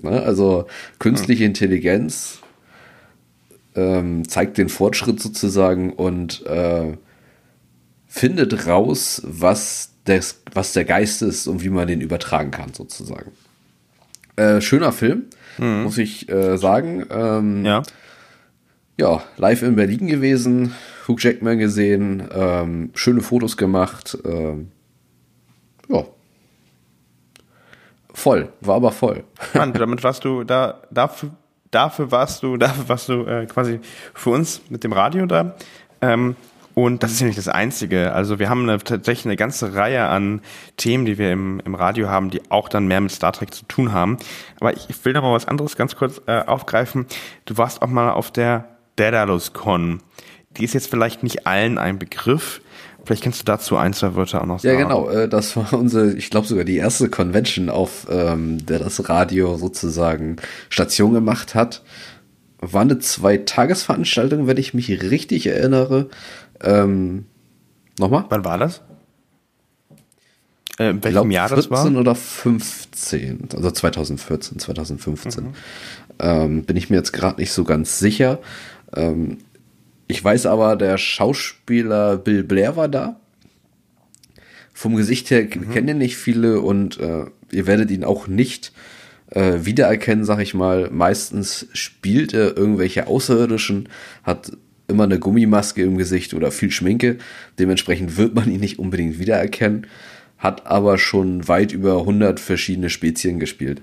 [0.00, 0.22] Ne?
[0.22, 0.66] Also
[0.98, 1.48] künstliche hm.
[1.48, 2.38] Intelligenz
[3.74, 6.96] ähm, zeigt den Fortschritt sozusagen und äh,
[8.06, 13.32] findet raus, was, des, was der Geist ist und wie man den übertragen kann, sozusagen.
[14.36, 15.24] Äh, schöner Film
[15.58, 15.84] mhm.
[15.84, 17.04] muss ich äh, sagen.
[17.10, 17.82] Ähm, ja.
[18.96, 20.72] Ja, live in Berlin gewesen,
[21.08, 24.16] Hugh Jackman gesehen, ähm, schöne Fotos gemacht.
[24.24, 24.70] Ähm,
[25.88, 26.04] ja.
[28.12, 29.24] Voll, war aber voll.
[29.54, 31.30] Mann, damit warst du da, dafür,
[31.72, 33.80] dafür warst du, dafür warst du äh, quasi
[34.14, 35.56] für uns mit dem Radio da.
[36.00, 36.36] Ähm,
[36.74, 38.12] und das ist ja nicht das Einzige.
[38.12, 40.40] Also wir haben eine, tatsächlich eine ganze Reihe an
[40.76, 43.64] Themen, die wir im, im Radio haben, die auch dann mehr mit Star Trek zu
[43.66, 44.18] tun haben.
[44.60, 47.06] Aber ich, ich will da mal was anderes ganz kurz äh, aufgreifen.
[47.44, 50.00] Du warst auch mal auf der Daedalus Con.
[50.56, 52.60] Die ist jetzt vielleicht nicht allen ein Begriff.
[53.04, 54.78] Vielleicht kannst du dazu ein, zwei Wörter auch noch sagen.
[54.78, 55.08] Ja, genau.
[55.10, 59.56] Äh, das war unsere, ich glaube sogar die erste Convention, auf ähm, der das Radio
[59.56, 60.36] sozusagen
[60.70, 61.82] Station gemacht hat
[62.72, 66.08] war eine Zwei-Tages-Veranstaltung, wenn ich mich richtig erinnere.
[66.60, 67.26] Ähm,
[67.98, 68.24] nochmal?
[68.28, 68.82] Wann war das?
[70.78, 71.82] Äh, in welchem Jahr das war?
[71.82, 75.44] 14 oder 15, also 2014, 2015.
[75.44, 75.52] Mhm.
[76.18, 78.40] Ähm, bin ich mir jetzt gerade nicht so ganz sicher.
[78.94, 79.38] Ähm,
[80.06, 83.20] ich weiß aber, der Schauspieler Bill Blair war da.
[84.72, 85.70] Vom Gesicht her mhm.
[85.70, 88.72] kennen ihn nicht viele und äh, ihr werdet ihn auch nicht
[89.30, 90.90] äh, wiedererkennen, sag ich mal.
[90.90, 93.88] Meistens spielt er irgendwelche Außerirdischen,
[94.24, 94.52] hat
[94.88, 97.18] immer eine Gummimaske im Gesicht oder viel Schminke.
[97.58, 99.86] Dementsprechend wird man ihn nicht unbedingt wiedererkennen,
[100.38, 103.82] hat aber schon weit über 100 verschiedene Spezien gespielt.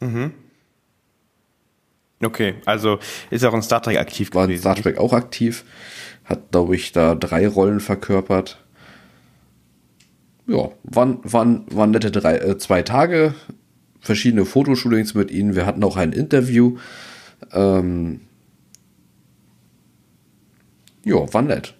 [0.00, 0.32] Mhm.
[2.20, 2.98] Okay, also
[3.30, 4.48] ist auch in Star Trek aktiv gewesen.
[4.48, 5.64] War in Star Trek auch aktiv.
[6.24, 8.58] Hat, glaube ich, da drei Rollen verkörpert.
[10.46, 13.34] Ja, waren, waren, waren nette drei, äh, zwei Tage.
[14.00, 15.54] Verschiedene Fotoshootings mit ihnen.
[15.54, 16.78] Wir hatten auch ein Interview.
[17.52, 18.20] Ähm,
[21.04, 21.74] ja, war nett.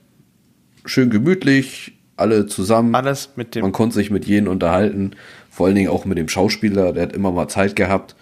[0.85, 2.95] Schön gemütlich, alle zusammen.
[2.95, 3.63] Alles mit dem.
[3.63, 5.13] Man konnte sich mit jedem unterhalten.
[5.51, 8.17] Vor allen Dingen auch mit dem Schauspieler, der hat immer mal Zeit gehabt.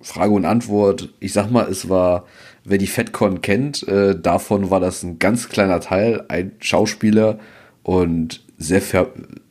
[0.00, 1.10] Frage und Antwort.
[1.20, 2.26] Ich sag mal, es war,
[2.64, 7.38] wer die FedCon kennt, äh, davon war das ein ganz kleiner Teil, ein Schauspieler
[7.82, 8.82] und sehr,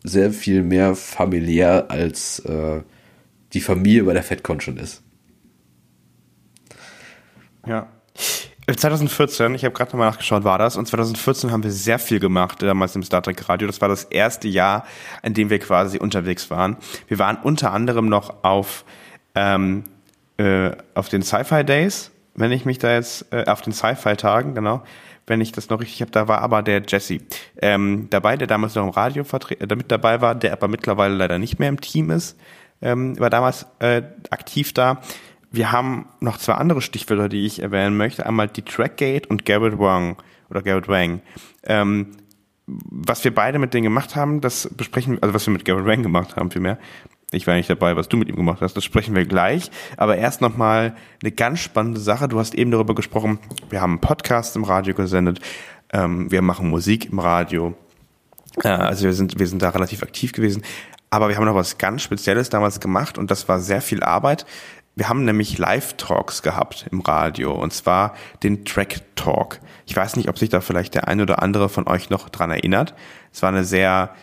[0.04, 2.82] sehr viel mehr familiär als äh,
[3.54, 5.04] die Familie bei der FedCon schon ist.
[7.66, 7.88] Ja.
[8.66, 10.78] 2014, ich habe gerade nochmal nachgeschaut, war das.
[10.78, 13.68] Und 2014 haben wir sehr viel gemacht, damals im Star Trek Radio.
[13.68, 14.86] Das war das erste Jahr,
[15.22, 16.78] in dem wir quasi unterwegs waren.
[17.08, 18.86] Wir waren unter anderem noch auf
[19.36, 19.84] ähm,
[20.38, 24.56] äh, auf den Sci-Fi Days, wenn ich mich da jetzt, äh, auf den Sci-Fi Tagen,
[24.56, 24.84] genau,
[25.28, 27.20] wenn ich das noch richtig habe, da war aber der Jesse
[27.62, 31.40] ähm, dabei, der damals noch im Radio äh, damit dabei war, der aber mittlerweile leider
[31.40, 32.38] nicht mehr im Team ist,
[32.82, 35.02] ähm, war damals äh, aktiv da.
[35.54, 38.26] Wir haben noch zwei andere Stichwörter, die ich erwähnen möchte.
[38.26, 40.18] Einmal die Trackgate und Garrett Wang
[40.50, 41.22] oder Garrett Wang.
[41.64, 42.08] Ähm,
[42.66, 46.02] was wir beide mit denen gemacht haben, das besprechen, also was wir mit Garrett Wang
[46.02, 46.80] gemacht haben vielmehr,
[47.32, 49.70] ich war nicht dabei, was du mit ihm gemacht hast, das sprechen wir gleich.
[49.96, 52.28] Aber erst nochmal eine ganz spannende Sache.
[52.28, 53.38] Du hast eben darüber gesprochen,
[53.70, 55.40] wir haben einen Podcast im Radio gesendet,
[55.92, 57.76] ähm, wir machen Musik im Radio.
[58.64, 60.64] Äh, also wir sind, wir sind da relativ aktiv gewesen.
[61.12, 64.48] Aber wir haben noch was ganz Spezielles damals gemacht und das war sehr viel Arbeit.
[64.96, 69.60] Wir haben nämlich Live-Talks gehabt im Radio und zwar den Track Talk.
[69.88, 72.52] Ich weiß nicht, ob sich da vielleicht der ein oder andere von euch noch dran
[72.52, 72.94] erinnert.
[73.32, 74.14] Es war eine sehr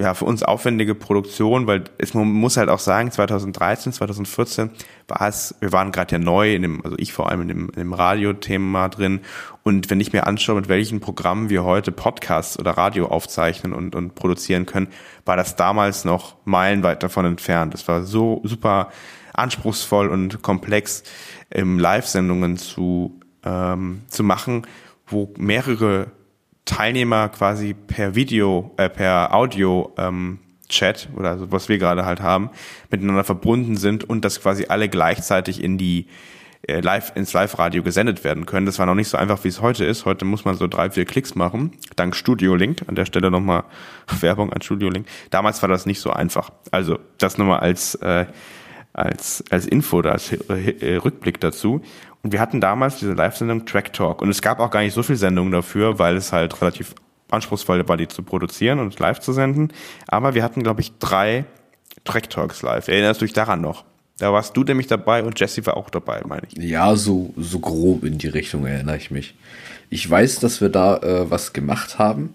[0.00, 4.70] ja, für uns aufwendige Produktion, weil es, man muss halt auch sagen, 2013, 2014
[5.06, 7.68] war es, wir waren gerade ja neu in dem, also ich vor allem in dem,
[7.68, 9.20] in dem Radiothema drin.
[9.62, 13.94] Und wenn ich mir anschaue, mit welchen Programmen wir heute Podcasts oder Radio aufzeichnen und,
[13.94, 14.88] und produzieren können,
[15.24, 17.74] war das damals noch meilenweit davon entfernt.
[17.74, 18.88] Es war so super
[19.34, 21.02] anspruchsvoll und komplex,
[21.50, 24.66] im Live-Sendungen zu, ähm, zu machen,
[25.06, 26.10] wo mehrere
[26.64, 32.20] Teilnehmer quasi per Video, äh, per Audio ähm, Chat oder so, was wir gerade halt
[32.20, 32.50] haben,
[32.90, 36.06] miteinander verbunden sind und das quasi alle gleichzeitig in die
[36.66, 38.66] äh, live ins Live-Radio gesendet werden können.
[38.66, 40.04] Das war noch nicht so einfach, wie es heute ist.
[40.04, 42.82] Heute muss man so drei, vier Klicks machen, dank Studio Link.
[42.86, 43.64] An der Stelle nochmal
[44.20, 45.06] Werbung an Studio Link.
[45.30, 46.50] Damals war das nicht so einfach.
[46.70, 48.26] Also das nochmal als äh,
[48.92, 51.82] als als Info, als äh, Rückblick dazu.
[52.22, 54.22] Und wir hatten damals diese Live-Sendung Track Talk.
[54.22, 56.94] Und es gab auch gar nicht so viel Sendungen dafür, weil es halt relativ
[57.30, 59.72] anspruchsvoll war, die zu produzieren und live zu senden.
[60.06, 61.44] Aber wir hatten, glaube ich, drei
[62.04, 62.88] Track Talks live.
[62.88, 63.84] Erinnerst du dich daran noch?
[64.18, 66.62] Da warst du nämlich dabei und Jesse war auch dabei, meine ich.
[66.62, 69.34] Ja, so, so grob in die Richtung erinnere ich mich.
[69.90, 72.34] Ich weiß, dass wir da äh, was gemacht haben.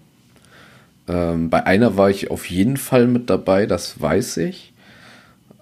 [1.06, 4.72] Ähm, bei einer war ich auf jeden Fall mit dabei, das weiß ich.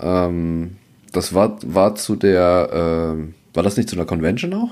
[0.00, 0.76] Ähm,
[1.16, 3.14] das war, war zu der, äh,
[3.55, 4.70] war das nicht zu einer Convention auch?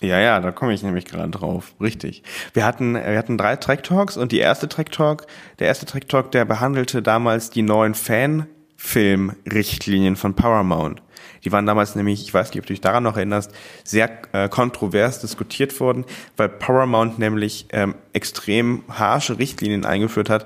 [0.00, 1.72] Ja, ja, da komme ich nämlich gerade drauf.
[1.80, 2.22] Richtig.
[2.52, 5.26] Wir hatten, wir hatten drei Track Talks und die erste Track Talk,
[5.58, 11.00] der erste Track Talk, der behandelte damals die neuen Fanfilm-Richtlinien von Paramount.
[11.44, 13.52] Die waren damals nämlich, ich weiß nicht, ob du dich daran noch erinnerst,
[13.84, 16.04] sehr äh, kontrovers diskutiert worden,
[16.36, 20.44] weil Paramount nämlich ähm, extrem harsche Richtlinien eingeführt hat,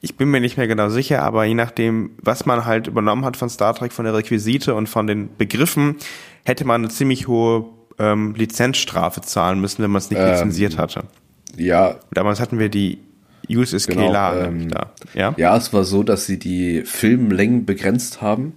[0.00, 3.36] ich bin mir nicht mehr genau sicher, aber je nachdem, was man halt übernommen hat
[3.36, 5.96] von Star Trek, von der Requisite und von den Begriffen,
[6.44, 7.66] hätte man eine ziemlich hohe
[7.98, 11.04] ähm, Lizenzstrafe zahlen müssen, wenn man es nicht ähm, lizenziert hatte.
[11.56, 11.96] Ja.
[12.12, 12.98] Damals hatten wir die
[13.48, 14.92] USS genau, Kela ähm, da.
[15.14, 15.34] Ja?
[15.36, 18.54] ja, es war so, dass sie die Filmlängen begrenzt haben.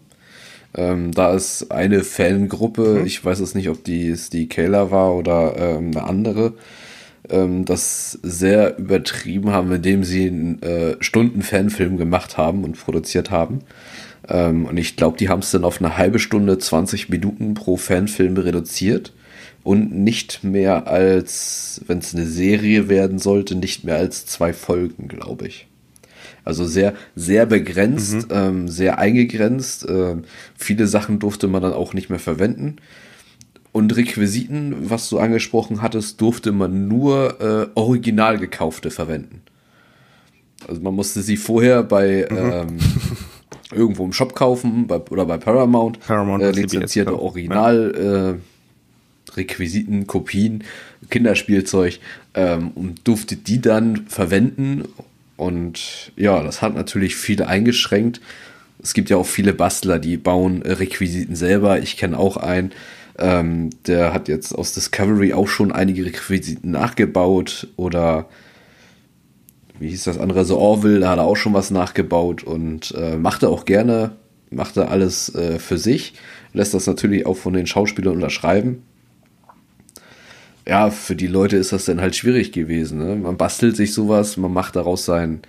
[0.75, 3.06] Ähm, da ist eine Fangruppe, mhm.
[3.06, 6.54] ich weiß es nicht, ob die die Kayla war oder ähm, eine andere,
[7.29, 13.60] ähm, das sehr übertrieben haben, indem sie einen äh, Stunden-Fanfilm gemacht haben und produziert haben.
[14.27, 17.77] Ähm, und ich glaube, die haben es dann auf eine halbe Stunde, 20 Minuten pro
[17.77, 19.13] Fanfilm reduziert.
[19.62, 25.10] Und nicht mehr als, wenn es eine Serie werden sollte, nicht mehr als zwei Folgen,
[25.10, 25.67] glaube ich.
[26.45, 28.36] Also sehr, sehr begrenzt, mhm.
[28.36, 29.86] ähm, sehr eingegrenzt.
[29.88, 30.23] Ähm,
[30.58, 32.77] viele Sachen durfte man dann auch nicht mehr verwenden.
[33.71, 39.41] Und Requisiten, was du angesprochen hattest, durfte man nur äh, original gekaufte verwenden.
[40.67, 42.38] Also man musste sie vorher bei mhm.
[42.38, 42.77] ähm,
[43.71, 48.29] irgendwo im Shop kaufen bei, oder bei Paramount, Paramount äh, lizenzierte CBS, Original ja.
[48.32, 48.36] äh,
[49.38, 50.63] Requisiten, Kopien,
[51.10, 51.99] Kinderspielzeug
[52.34, 54.86] ähm, und durfte die dann verwenden.
[55.38, 58.19] Und ja, das hat natürlich viele eingeschränkt.
[58.82, 61.79] Es gibt ja auch viele Bastler, die bauen Requisiten selber.
[61.79, 62.71] Ich kenne auch einen,
[63.19, 68.29] ähm, der hat jetzt aus Discovery auch schon einige Requisiten nachgebaut oder
[69.79, 73.15] wie hieß das andere, so Orville, da hat er auch schon was nachgebaut und äh,
[73.15, 74.12] machte auch gerne,
[74.49, 76.13] machte alles äh, für sich,
[76.53, 78.84] lässt das natürlich auch von den Schauspielern unterschreiben.
[80.67, 82.99] Ja, für die Leute ist das dann halt schwierig gewesen.
[82.99, 83.15] Ne?
[83.15, 85.41] Man bastelt sich sowas, man macht daraus sein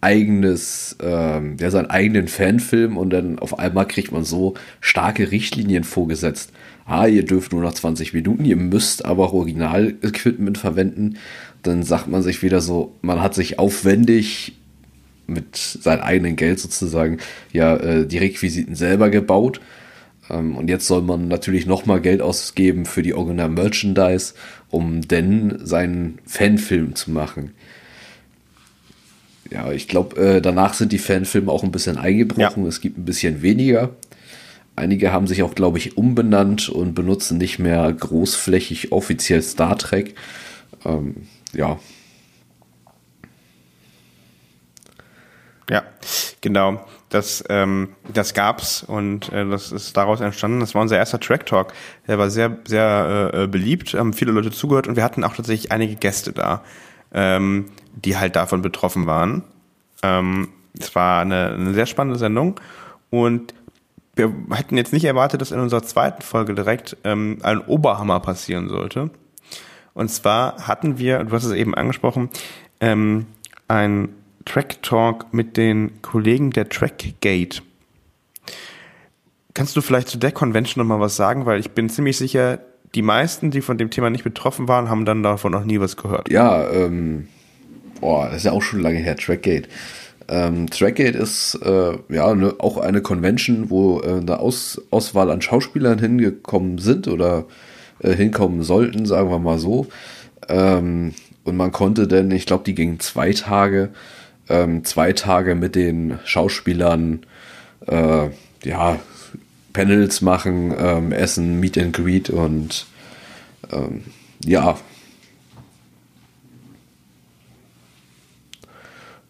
[0.00, 5.84] eigenes, ähm, ja, seinen eigenen Fanfilm und dann auf einmal kriegt man so starke Richtlinien
[5.84, 6.52] vorgesetzt
[6.90, 11.16] ah, ihr dürft nur noch 20 Minuten, ihr müsst aber auch Original-Equipment verwenden,
[11.62, 14.56] dann sagt man sich wieder so, man hat sich aufwendig
[15.26, 17.18] mit seinem eigenen Geld sozusagen
[17.52, 19.60] ja äh, die Requisiten selber gebaut.
[20.28, 24.34] Ähm, und jetzt soll man natürlich nochmal Geld ausgeben für die Original Merchandise,
[24.70, 27.52] um denn seinen Fanfilm zu machen.
[29.50, 32.62] Ja, ich glaube, äh, danach sind die Fanfilme auch ein bisschen eingebrochen.
[32.62, 32.68] Ja.
[32.68, 33.90] Es gibt ein bisschen weniger.
[34.80, 40.14] Einige haben sich auch, glaube ich, umbenannt und benutzen nicht mehr großflächig offiziell Star Trek.
[40.84, 41.78] Ähm, ja.
[45.68, 45.82] Ja,
[46.40, 46.84] genau.
[47.10, 50.60] Das, ähm, das gab's und äh, das ist daraus entstanden.
[50.60, 51.72] Das war unser erster Track Talk.
[52.06, 55.72] Der war sehr, sehr äh, beliebt, haben viele Leute zugehört und wir hatten auch tatsächlich
[55.72, 56.62] einige Gäste da,
[57.12, 57.66] ähm,
[57.96, 59.42] die halt davon betroffen waren.
[60.02, 62.60] Ähm, es war eine, eine sehr spannende Sendung
[63.10, 63.54] und
[64.16, 68.68] wir hätten jetzt nicht erwartet, dass in unserer zweiten Folge direkt ähm, ein Oberhammer passieren
[68.68, 69.10] sollte.
[69.94, 72.30] Und zwar hatten wir, du hast es eben angesprochen,
[72.80, 73.26] ähm,
[73.68, 74.10] ein
[74.44, 77.62] Track Talk mit den Kollegen der Trackgate.
[79.54, 81.46] Kannst du vielleicht zu der Convention nochmal was sagen?
[81.46, 82.60] Weil ich bin ziemlich sicher,
[82.94, 85.96] die meisten, die von dem Thema nicht betroffen waren, haben dann davon noch nie was
[85.96, 86.30] gehört.
[86.30, 87.28] Ja, ähm,
[88.00, 89.68] boah, das ist ja auch schon lange her, Trackgate.
[90.30, 95.42] Ähm, Trackgate ist äh, ja ne, auch eine Convention, wo äh, eine Aus Auswahl an
[95.42, 97.46] Schauspielern hingekommen sind oder
[97.98, 99.88] äh, hinkommen sollten, sagen wir mal so.
[100.48, 103.90] Ähm, und man konnte denn, ich glaube, die gingen zwei Tage,
[104.48, 107.26] ähm, zwei Tage mit den Schauspielern,
[107.88, 108.28] äh,
[108.62, 109.00] ja,
[109.72, 112.86] Panels machen, ähm, essen, Meet and Greet und
[113.72, 114.04] ähm,
[114.44, 114.78] ja,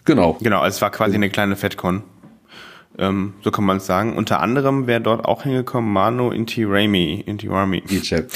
[0.04, 0.36] Genau.
[0.40, 2.02] Genau, also es war quasi eine kleine FedCon.
[2.98, 4.16] Ähm, so kann man es sagen.
[4.16, 7.82] Unter anderem wäre dort auch hingekommen Mano Inti Raimi, Inti Rami.
[7.88, 8.26] Ichab.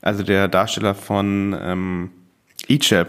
[0.00, 2.10] Also der Darsteller von ähm,
[2.68, 3.08] Ichab.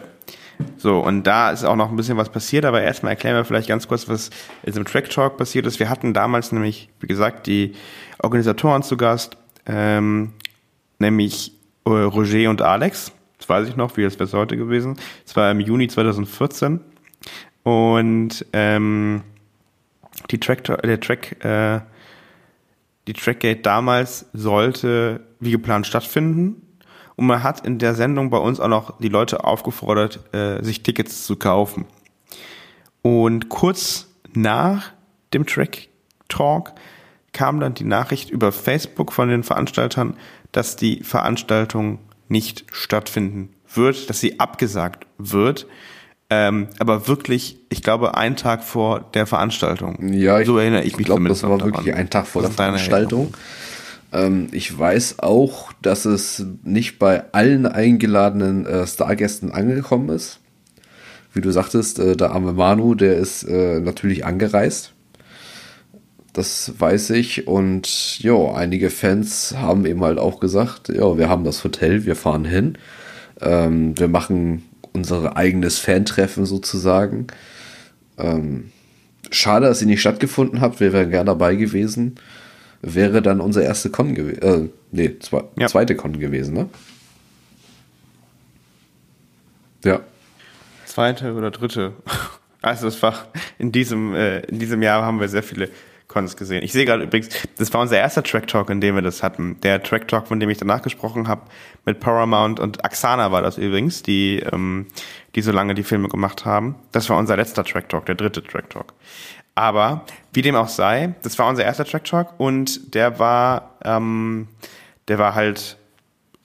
[0.78, 3.67] So, und da ist auch noch ein bisschen was passiert, aber erstmal erklären wir vielleicht
[3.67, 4.30] ganz kurz, was
[4.62, 5.80] in diesem Track Talk passiert ist.
[5.80, 7.73] Wir hatten damals nämlich, wie gesagt, die
[8.19, 10.34] Organisatoren zu Gast, ähm,
[10.99, 11.54] nämlich
[11.86, 13.12] äh, Roger und Alex.
[13.39, 14.97] Das weiß ich noch, wie das wäre heute gewesen.
[15.26, 16.80] Es war im Juni 2014.
[17.63, 19.23] Und ähm,
[20.32, 21.82] die Track, der Track, äh,
[23.08, 26.62] die Trackgate damals sollte wie geplant stattfinden.
[27.15, 30.84] Und man hat in der Sendung bei uns auch noch die Leute aufgefordert, äh, sich
[30.84, 31.86] Tickets zu kaufen.
[33.02, 34.91] Und kurz nach
[35.34, 35.89] dem Track
[36.30, 36.73] Talk
[37.34, 40.15] kam dann die Nachricht über Facebook von den Veranstaltern,
[40.52, 41.99] dass die Veranstaltung
[42.30, 45.67] nicht stattfinden wird, dass sie abgesagt wird.
[46.34, 50.12] Ähm, aber wirklich, ich glaube, ein Tag vor der Veranstaltung.
[50.12, 51.74] Ja, ich, so erinnere ich mich ich glaube, das war daran.
[51.74, 53.34] wirklich ein Tag vor der Veranstaltung.
[54.12, 60.39] Ähm, ich weiß auch, dass es nicht bei allen eingeladenen äh, Stargästen angekommen ist.
[61.34, 64.93] Wie du sagtest, äh, der arme Manu, der ist äh, natürlich angereist.
[66.32, 67.48] Das weiß ich.
[67.48, 72.16] Und ja, einige Fans haben eben halt auch gesagt, ja, wir haben das Hotel, wir
[72.16, 72.78] fahren hin.
[73.39, 74.64] Ähm, wir machen
[74.94, 77.28] unser eigenes Fan-Treffen sozusagen.
[78.18, 78.72] Ähm,
[79.32, 80.80] schade, dass sie nicht stattgefunden hat.
[80.80, 82.16] Wir wären gerne dabei gewesen.
[82.82, 84.41] Wäre dann unser erste Con gewesen.
[84.41, 85.68] Äh, nee, zwe ja.
[85.68, 86.70] zweite Con gewesen, ne?
[89.84, 90.02] Ja.
[90.86, 91.94] Zweite oder dritte.
[92.66, 93.28] Also es war
[93.60, 95.68] in diesem, äh, in diesem Jahr haben wir sehr viele
[96.14, 96.64] Cons gesehen.
[96.64, 99.59] Ich sehe gerade übrigens, das war unser erster Track Talk, in dem wir das hatten.
[99.61, 101.41] Der Track Talk, von dem ich danach gesprochen habe,
[101.86, 104.88] mit Paramount und Axana war das übrigens, die, ähm,
[105.36, 106.76] die so lange die Filme gemacht haben.
[106.91, 108.93] Das war unser letzter Track Talk, der dritte Track Talk.
[109.55, 114.47] Aber wie dem auch sei, das war unser erster Track Talk und der war, ähm,
[115.07, 115.78] der war halt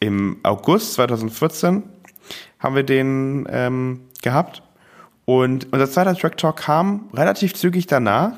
[0.00, 1.82] im August 2014
[2.58, 4.62] haben wir den ähm, gehabt.
[5.24, 8.32] Und unser zweiter Track Talk kam relativ zügig danach,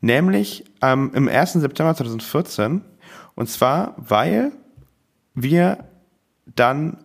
[0.00, 1.54] nämlich ähm, im 1.
[1.54, 2.82] September 2014.
[3.34, 4.52] Und zwar, weil
[5.34, 5.84] wir
[6.54, 6.98] dann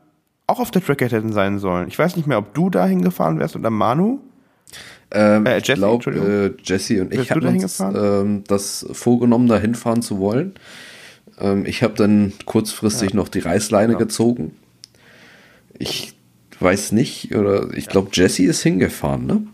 [0.47, 1.87] auch auf der Trackgate hätten sein sollen.
[1.87, 4.19] Ich weiß nicht mehr, ob du da hingefahren wärst oder Manu.
[5.11, 9.59] Ähm, äh, Jesse, ich glaube, äh, Jesse und ich hatten uns ähm, das vorgenommen, da
[9.59, 10.55] hinfahren zu wollen.
[11.39, 13.15] Ähm, ich habe dann kurzfristig ja.
[13.15, 13.99] noch die Reißleine ja.
[13.99, 14.55] gezogen.
[15.77, 16.15] Ich
[16.59, 19.47] weiß nicht, oder ich glaube, Jesse ist hingefahren, ne?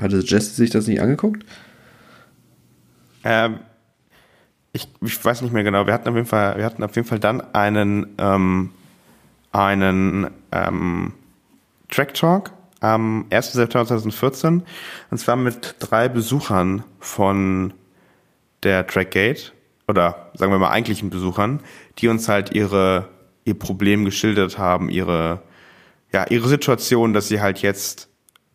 [0.00, 1.44] Hatte Jesse sich das nicht angeguckt?
[3.28, 3.58] Ähm,
[4.72, 5.86] ich, ich weiß nicht mehr genau.
[5.86, 8.70] Wir hatten auf jeden Fall, wir hatten auf jeden Fall dann einen, ähm,
[9.50, 11.12] einen ähm,
[11.88, 13.54] Track Talk am 1.
[13.54, 14.62] September 2014
[15.10, 17.74] und zwar mit drei Besuchern von
[18.62, 19.52] der Trackgate
[19.88, 21.60] oder sagen wir mal eigentlichen Besuchern,
[21.98, 23.08] die uns halt ihre
[23.44, 25.42] ihr Problem geschildert haben, ihre
[26.12, 28.08] ja, ihre Situation, dass sie halt jetzt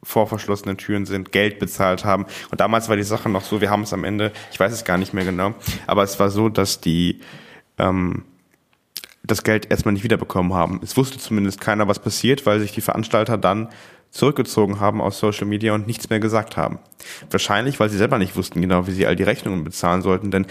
[0.03, 2.25] vor verschlossenen Türen sind, Geld bezahlt haben.
[2.49, 4.83] Und damals war die Sache noch so, wir haben es am Ende, ich weiß es
[4.83, 5.53] gar nicht mehr genau,
[5.87, 7.19] aber es war so, dass die
[7.77, 8.23] ähm,
[9.23, 10.79] das Geld erstmal nicht wiederbekommen haben.
[10.83, 13.69] Es wusste zumindest keiner, was passiert, weil sich die Veranstalter dann
[14.09, 16.79] zurückgezogen haben aus Social Media und nichts mehr gesagt haben.
[17.29, 20.47] Wahrscheinlich, weil sie selber nicht wussten genau, wie sie all die Rechnungen bezahlen sollten, denn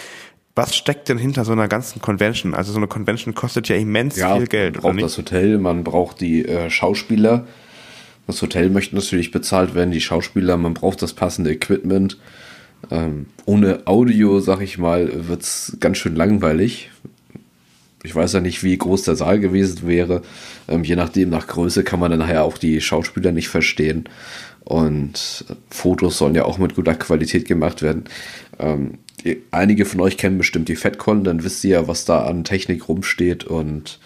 [0.55, 2.55] was steckt denn hinter so einer ganzen Convention?
[2.55, 4.83] Also so eine Convention kostet ja immens ja, viel Geld.
[4.83, 7.47] Man braucht das Hotel, man braucht die äh, Schauspieler.
[8.31, 12.17] Das Hotel möchte natürlich bezahlt werden, die Schauspieler, man braucht das passende Equipment.
[12.91, 16.91] Ähm, ohne Audio, sag ich mal, wird es ganz schön langweilig.
[18.03, 20.23] Ich weiß ja nicht, wie groß der Saal gewesen wäre.
[20.69, 24.05] Ähm, je nachdem, nach Größe kann man dann nachher auch die Schauspieler nicht verstehen.
[24.65, 28.05] Und Fotos sollen ja auch mit guter Qualität gemacht werden.
[28.59, 28.99] Ähm,
[29.51, 32.89] einige von euch kennen bestimmt die FedCon, dann wisst ihr ja, was da an Technik
[32.89, 33.99] rumsteht und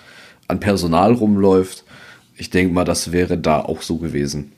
[0.48, 1.83] an Personal rumläuft.
[2.36, 4.52] Ich denke mal, das wäre da auch so gewesen.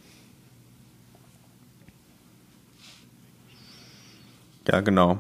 [4.69, 5.19] Ja, genau.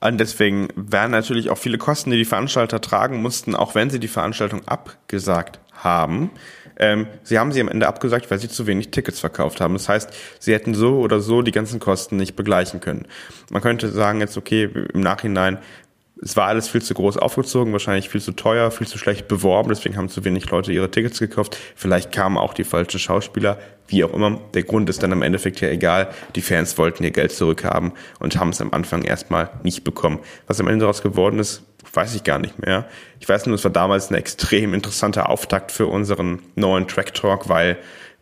[0.00, 3.98] Und deswegen wären natürlich auch viele Kosten, die die Veranstalter tragen mussten, auch wenn sie
[3.98, 6.30] die Veranstaltung abgesagt haben.
[6.76, 9.74] Ähm, sie haben sie am Ende abgesagt, weil sie zu wenig Tickets verkauft haben.
[9.74, 13.06] Das heißt, sie hätten so oder so die ganzen Kosten nicht begleichen können.
[13.50, 15.58] Man könnte sagen jetzt, okay, im Nachhinein,
[16.24, 19.68] es war alles viel zu groß aufgezogen, wahrscheinlich viel zu teuer, viel zu schlecht beworben,
[19.68, 21.58] deswegen haben zu wenig Leute ihre Tickets gekauft.
[21.76, 23.58] Vielleicht kamen auch die falschen Schauspieler,
[23.88, 24.40] wie auch immer.
[24.54, 26.08] Der Grund ist dann im Endeffekt ja egal.
[26.34, 30.18] Die Fans wollten ihr Geld zurückhaben und haben es am Anfang erstmal nicht bekommen.
[30.46, 31.62] Was am Ende daraus geworden ist,
[31.92, 32.86] weiß ich gar nicht mehr.
[33.20, 37.50] Ich weiß nur, es war damals ein extrem interessanter Auftakt für unseren neuen Track Talk,
[37.50, 37.76] weil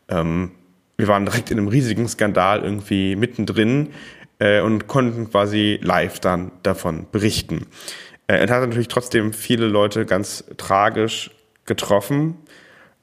[0.09, 0.51] ähm,
[0.97, 3.91] wir waren direkt in einem riesigen Skandal irgendwie mittendrin
[4.43, 7.67] äh, und konnten quasi live dann davon berichten.
[8.27, 11.31] Äh, es hat natürlich trotzdem viele Leute ganz tragisch
[11.65, 12.37] getroffen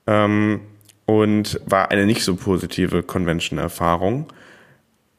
[0.05, 0.59] ähm,
[1.05, 4.27] und war eine nicht so positive Convention-Erfahrung.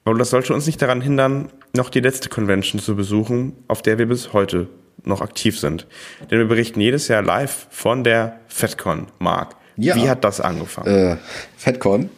[0.04, 3.98] Aber das sollte uns nicht daran hindern, noch die letzte Convention zu besuchen, auf der
[3.98, 4.68] wir bis heute
[5.04, 5.86] noch aktiv sind.
[6.30, 9.56] Denn wir berichten jedes Jahr live von der FedCon, Marc.
[9.76, 9.94] Ja.
[9.96, 10.88] Wie hat das angefangen?
[10.88, 11.16] Äh,
[11.56, 12.10] FedCon,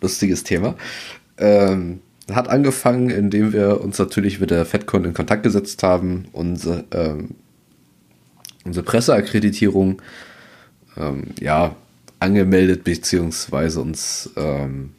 [0.00, 0.76] lustiges Thema.
[1.36, 2.00] Ähm,
[2.32, 7.30] hat angefangen, indem wir uns natürlich mit der FedCon in Kontakt gesetzt haben, unsere, ähm,
[8.64, 10.02] unsere Presseakkreditierung
[10.96, 11.76] ähm, ja,
[12.18, 13.78] angemeldet bzw.
[13.78, 14.90] uns ähm,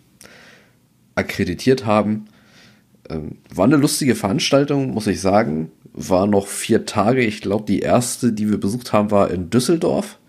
[1.16, 2.28] akkreditiert haben.
[3.10, 7.22] Ähm, war eine lustige Veranstaltung, muss ich sagen war noch vier Tage.
[7.22, 10.20] Ich glaube, die erste, die wir besucht haben, war in Düsseldorf.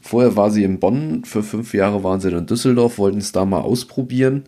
[0.00, 1.24] Vorher war sie in Bonn.
[1.24, 4.44] Für fünf Jahre waren sie in Düsseldorf, wollten es da mal ausprobieren.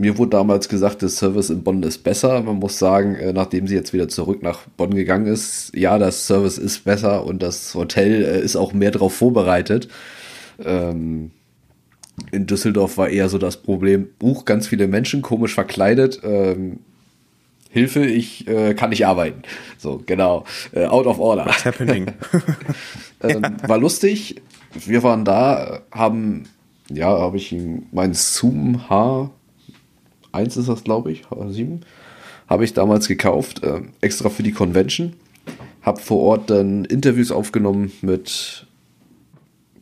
[0.00, 2.40] Mir wurde damals gesagt, der Service in Bonn ist besser.
[2.42, 6.26] Man muss sagen, äh, nachdem sie jetzt wieder zurück nach Bonn gegangen ist, ja, das
[6.26, 9.88] Service ist besser und das Hotel äh, ist auch mehr darauf vorbereitet.
[10.64, 11.32] Ähm,
[12.32, 16.20] in Düsseldorf war eher so das Problem, Buch, ganz viele Menschen, komisch verkleidet.
[16.24, 16.78] Ähm,
[17.68, 19.42] Hilfe, ich äh, kann nicht arbeiten.
[19.76, 20.44] So, genau.
[20.72, 21.44] Äh, out of order.
[21.44, 22.06] What's happening?
[23.22, 24.40] ähm, war lustig.
[24.72, 26.44] Wir waren da, haben,
[26.88, 27.54] ja, habe ich
[27.92, 28.88] mein Zoom
[30.32, 31.80] H1 ist das, glaube ich, H7,
[32.48, 35.14] habe ich damals gekauft, äh, extra für die Convention.
[35.82, 38.66] Habe vor Ort dann Interviews aufgenommen mit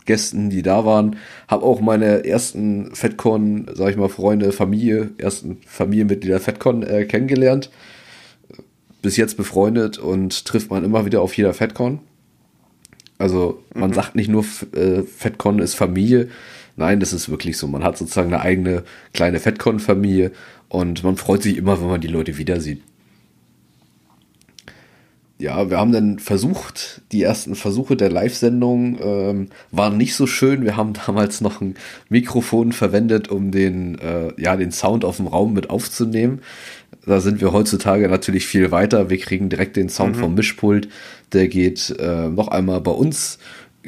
[0.09, 1.17] Gästen, die da waren.
[1.49, 7.71] Habe auch meine ersten FedCon, sag ich mal, Freunde, Familie, ersten Familienmitglieder FedCon äh, kennengelernt.
[9.01, 12.01] bis jetzt befreundet und trifft man immer wieder auf jeder FedCon.
[13.19, 13.95] Also man mhm.
[13.95, 14.45] sagt nicht nur,
[14.75, 16.29] äh, FedCon ist Familie.
[16.79, 17.67] Nein, das ist wirklich so.
[17.67, 20.33] Man hat sozusagen eine eigene kleine FedCon-Familie
[20.69, 22.83] und man freut sich immer, wenn man die Leute wieder sieht
[25.39, 30.65] ja, wir haben dann versucht, die ersten Versuche der Live-Sendung ähm, waren nicht so schön.
[30.65, 31.77] Wir haben damals noch ein
[32.09, 36.41] Mikrofon verwendet, um den, äh, ja, den Sound auf dem Raum mit aufzunehmen.
[37.07, 39.11] Da sind wir heutzutage natürlich viel weiter.
[39.11, 40.21] Wir kriegen direkt den Sound mhm.
[40.21, 40.89] vom Mischpult.
[41.33, 43.39] Der geht äh, noch einmal bei uns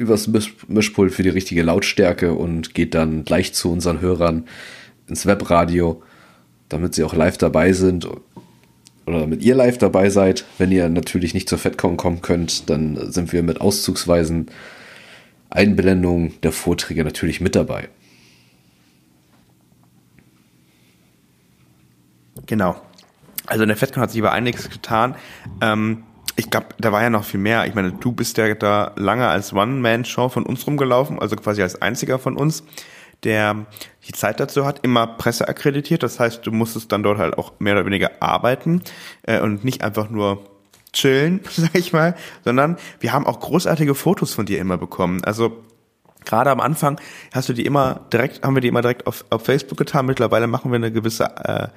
[0.01, 4.45] übers Misch Mischpult für die richtige Lautstärke und geht dann gleich zu unseren Hörern
[5.07, 6.01] ins Webradio,
[6.69, 8.07] damit sie auch live dabei sind
[9.05, 10.45] oder mit ihr live dabei seid.
[10.57, 14.47] Wenn ihr natürlich nicht zur FedCon kommen könnt, dann sind wir mit auszugsweisen
[15.49, 17.89] Einblendungen der Vorträge natürlich mit dabei.
[22.45, 22.81] Genau.
[23.45, 25.15] Also in der FedCon hat sich aber einiges getan.
[25.61, 26.03] Ähm,
[26.35, 27.65] ich glaube, da war ja noch viel mehr.
[27.65, 31.81] Ich meine, du bist ja da lange als One-Man-Show von uns rumgelaufen, also quasi als
[31.81, 32.63] einziger von uns
[33.23, 33.65] der
[34.07, 36.03] die Zeit dazu hat, immer Presse akkreditiert.
[36.03, 38.81] Das heißt, du musstest dann dort halt auch mehr oder weniger arbeiten
[39.23, 40.43] äh, und nicht einfach nur
[40.93, 45.23] chillen, sag ich mal, sondern wir haben auch großartige Fotos von dir immer bekommen.
[45.23, 45.63] Also
[46.25, 46.99] gerade am Anfang
[47.33, 50.05] hast du die immer direkt, haben wir die immer direkt auf, auf Facebook getan.
[50.05, 51.67] Mittlerweile machen wir eine gewisse äh,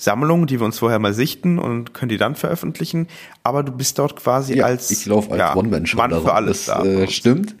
[0.00, 3.06] Sammlung, die wir uns vorher mal sichten und können die dann veröffentlichen.
[3.42, 6.64] Aber du bist dort quasi ja, als ich laufe als ja, One-Man-Show Mann für alles
[6.64, 6.84] das, da.
[6.84, 7.54] Äh, stimmt.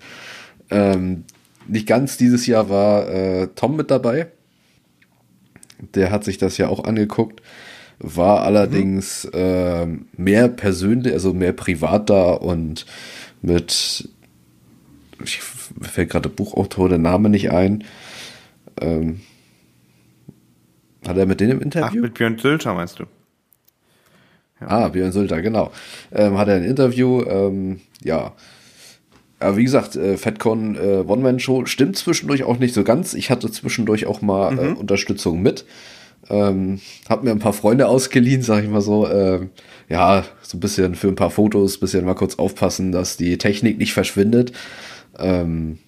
[0.70, 1.24] Ähm,
[1.68, 4.28] nicht ganz dieses Jahr war äh, Tom mit dabei.
[5.94, 7.42] Der hat sich das ja auch angeguckt,
[7.98, 9.30] war allerdings mhm.
[9.34, 9.86] äh,
[10.16, 12.86] mehr persönlich, also mehr privat da und
[13.42, 14.08] mit,
[15.22, 17.84] ich, fällt gerade Buchautor der Name nicht ein.
[18.80, 19.20] Ähm,
[21.06, 22.00] hat er mit denen im Interview?
[22.00, 23.04] Ach, mit Björn Sülter meinst du?
[24.60, 24.68] Ja.
[24.68, 25.72] Ah, Björn Sülter, genau.
[26.12, 28.34] Ähm, hat er ein Interview, ähm, ja,
[29.40, 33.14] aber wie gesagt, äh, FedCon äh, One-Man-Show stimmt zwischendurch auch nicht so ganz.
[33.14, 34.76] Ich hatte zwischendurch auch mal äh, mhm.
[34.76, 35.64] äh, Unterstützung mit.
[36.28, 39.06] Ähm, hab mir ein paar Freunde ausgeliehen, sag ich mal so.
[39.06, 39.48] Äh,
[39.88, 43.78] ja, so ein bisschen für ein paar Fotos, bisschen mal kurz aufpassen, dass die Technik
[43.78, 44.52] nicht verschwindet.
[45.18, 45.78] Ähm,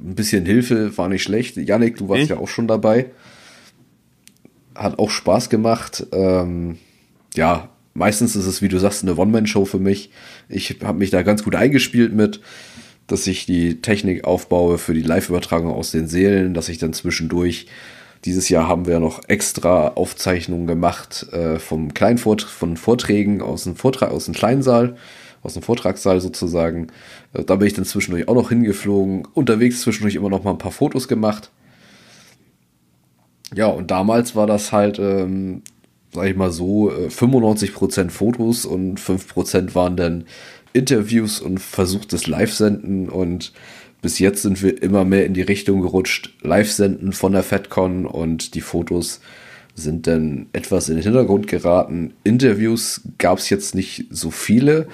[0.00, 1.56] ein bisschen Hilfe war nicht schlecht.
[1.56, 2.28] Janik, du warst ich?
[2.28, 3.06] ja auch schon dabei.
[4.74, 6.06] Hat auch Spaß gemacht.
[6.12, 6.78] Ähm,
[7.34, 10.10] ja, meistens ist es, wie du sagst, eine One-Man-Show für mich.
[10.48, 12.40] Ich habe mich da ganz gut eingespielt mit,
[13.06, 17.66] dass ich die Technik aufbaue für die Live-Übertragung aus den Seelen, dass ich dann zwischendurch
[18.24, 23.64] dieses Jahr haben wir noch extra Aufzeichnungen gemacht äh, vom kleinen Vort von Vorträgen aus
[23.64, 24.62] dem Vortrag aus dem kleinen
[25.42, 26.88] aus dem Vortragssaal sozusagen.
[27.34, 30.58] Äh, da bin ich dann zwischendurch auch noch hingeflogen, unterwegs zwischendurch immer noch mal ein
[30.58, 31.50] paar Fotos gemacht.
[33.54, 35.62] Ja, und damals war das halt ähm,
[36.14, 40.24] sag ich mal so, 95% äh, Fotos und 5% waren dann
[40.72, 43.08] Interviews und versuchtes Live-Senden.
[43.08, 43.52] Und
[44.00, 48.06] bis jetzt sind wir immer mehr in die Richtung gerutscht, Live-Senden von der FedCon.
[48.06, 49.20] Und die Fotos
[49.74, 52.14] sind dann etwas in den Hintergrund geraten.
[52.22, 54.86] Interviews gab es jetzt nicht so viele,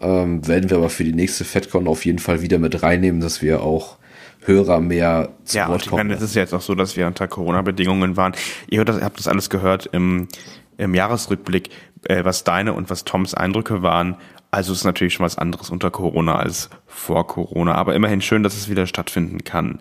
[0.00, 3.42] ähm, werden wir aber für die nächste FedCon auf jeden Fall wieder mit reinnehmen, dass
[3.42, 3.96] wir auch
[4.44, 5.98] Hörer mehr zu ja, Wort kommen.
[5.98, 8.34] Ja, ich meine, es ist ja jetzt auch so, dass wir unter Corona-Bedingungen waren.
[8.68, 10.28] Ihr habt das alles gehört im,
[10.76, 11.70] im Jahresrückblick,
[12.04, 14.16] äh, was deine und was Toms Eindrücke waren.
[14.50, 17.74] Also es ist natürlich schon was anderes unter Corona als vor Corona.
[17.74, 19.80] Aber immerhin schön, dass es wieder stattfinden kann.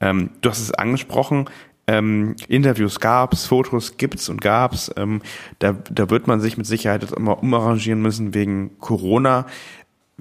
[0.00, 1.48] Ähm, du hast es angesprochen,
[1.86, 4.90] ähm, Interviews gab's, Fotos gibt's und gab's.
[4.96, 5.20] Ähm,
[5.58, 9.46] da, da wird man sich mit Sicherheit jetzt immer umarrangieren müssen wegen Corona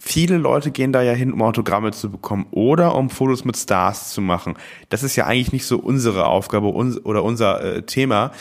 [0.01, 4.11] viele Leute gehen da ja hin, um Autogramme zu bekommen oder um Fotos mit Stars
[4.11, 4.55] zu machen.
[4.89, 8.31] Das ist ja eigentlich nicht so unsere Aufgabe oder unser äh, Thema.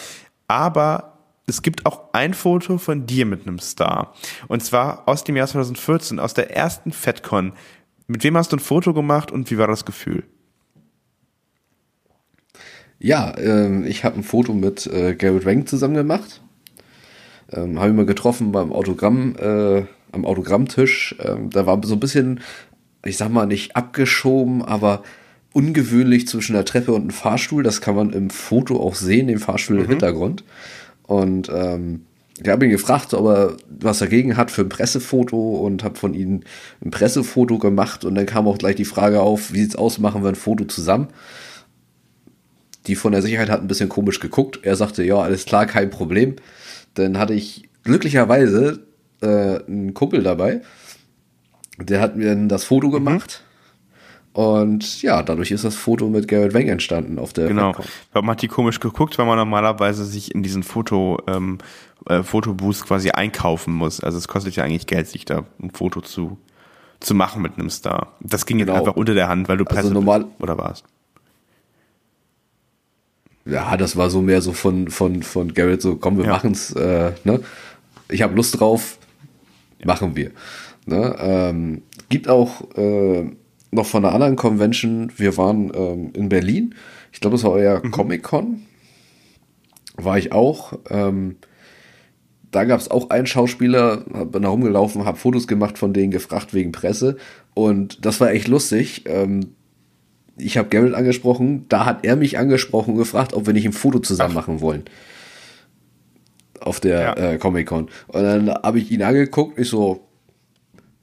[0.48, 4.14] Aber es gibt auch ein Foto von dir mit einem Star.
[4.48, 7.52] Und zwar aus dem Jahr 2014, aus der ersten FedCon.
[8.06, 10.24] Mit wem hast du ein Foto gemacht und wie war das Gefühl?
[12.98, 16.40] Ja, ähm, ich habe ein Foto mit äh, Garrett Rank zusammen gemacht.
[17.52, 19.36] Ähm, habe ich mal getroffen beim Autogramm.
[19.36, 21.14] Äh, am Autogrammtisch.
[21.22, 22.40] Ähm, da war so ein bisschen,
[23.04, 25.02] ich sag mal, nicht abgeschoben, aber
[25.52, 27.62] ungewöhnlich zwischen der Treppe und einem Fahrstuhl.
[27.62, 29.84] Das kann man im Foto auch sehen, den Fahrstuhl mhm.
[29.84, 30.44] im Hintergrund.
[31.04, 32.02] Und ähm,
[32.42, 36.14] ich habe ihn gefragt, ob er was dagegen hat für ein Pressefoto und habe von
[36.14, 36.40] ihm
[36.82, 38.04] ein Pressefoto gemacht.
[38.04, 40.64] Und dann kam auch gleich die Frage auf, wie sieht's aus, machen wir ein Foto
[40.64, 41.08] zusammen?
[42.86, 44.60] Die von der Sicherheit hat ein bisschen komisch geguckt.
[44.62, 46.36] Er sagte, ja, alles klar, kein Problem.
[46.94, 48.86] Dann hatte ich glücklicherweise
[49.20, 50.62] äh, ein Kumpel dabei,
[51.78, 52.92] der hat mir das Foto mhm.
[52.92, 53.42] gemacht.
[54.32, 57.74] Und ja, dadurch ist das Foto mit Garrett Wang entstanden auf der Genau.
[58.12, 61.58] Warum hat die komisch geguckt, weil man normalerweise sich in diesen Foto, ähm,
[62.06, 64.00] äh, Fotoboost quasi einkaufen muss.
[64.00, 66.38] Also es kostet ja eigentlich Geld, sich da ein Foto zu,
[67.00, 68.14] zu machen mit einem Star.
[68.20, 68.72] Das ging Genau.
[68.74, 70.84] jetzt einfach unter der Hand, weil du Also Presse normal- oder warst.
[73.46, 76.32] Ja, das war so mehr so von, von, von Garrett, so komm, wir Ja.
[76.32, 77.40] machen's, äh, ne?
[78.08, 78.98] Ich habe Lust drauf,
[79.84, 80.30] machen wir.
[80.86, 81.16] Ne?
[81.18, 83.30] Ähm, gibt auch äh,
[83.70, 86.74] noch von einer anderen Convention, wir waren ähm, in Berlin,
[87.12, 88.62] ich glaube, das war euer Comic-Con,
[89.96, 90.78] war ich auch.
[90.88, 91.36] Ähm,
[92.50, 96.10] da gab es auch einen Schauspieler, hab- bin da rumgelaufen, habe Fotos gemacht von denen,
[96.10, 97.16] gefragt wegen Presse.
[97.54, 99.04] Und das war echt lustig.
[99.06, 99.54] Ähm,
[100.36, 103.72] ich habe Garrett angesprochen, da hat er mich angesprochen und gefragt, ob wir nicht ein
[103.72, 104.84] Foto zusammen machen wollen.
[106.60, 107.14] Auf der Ja.
[107.16, 107.88] äh, Comic-Con.
[108.08, 110.06] Und dann habe ich ihn angeguckt, ich so,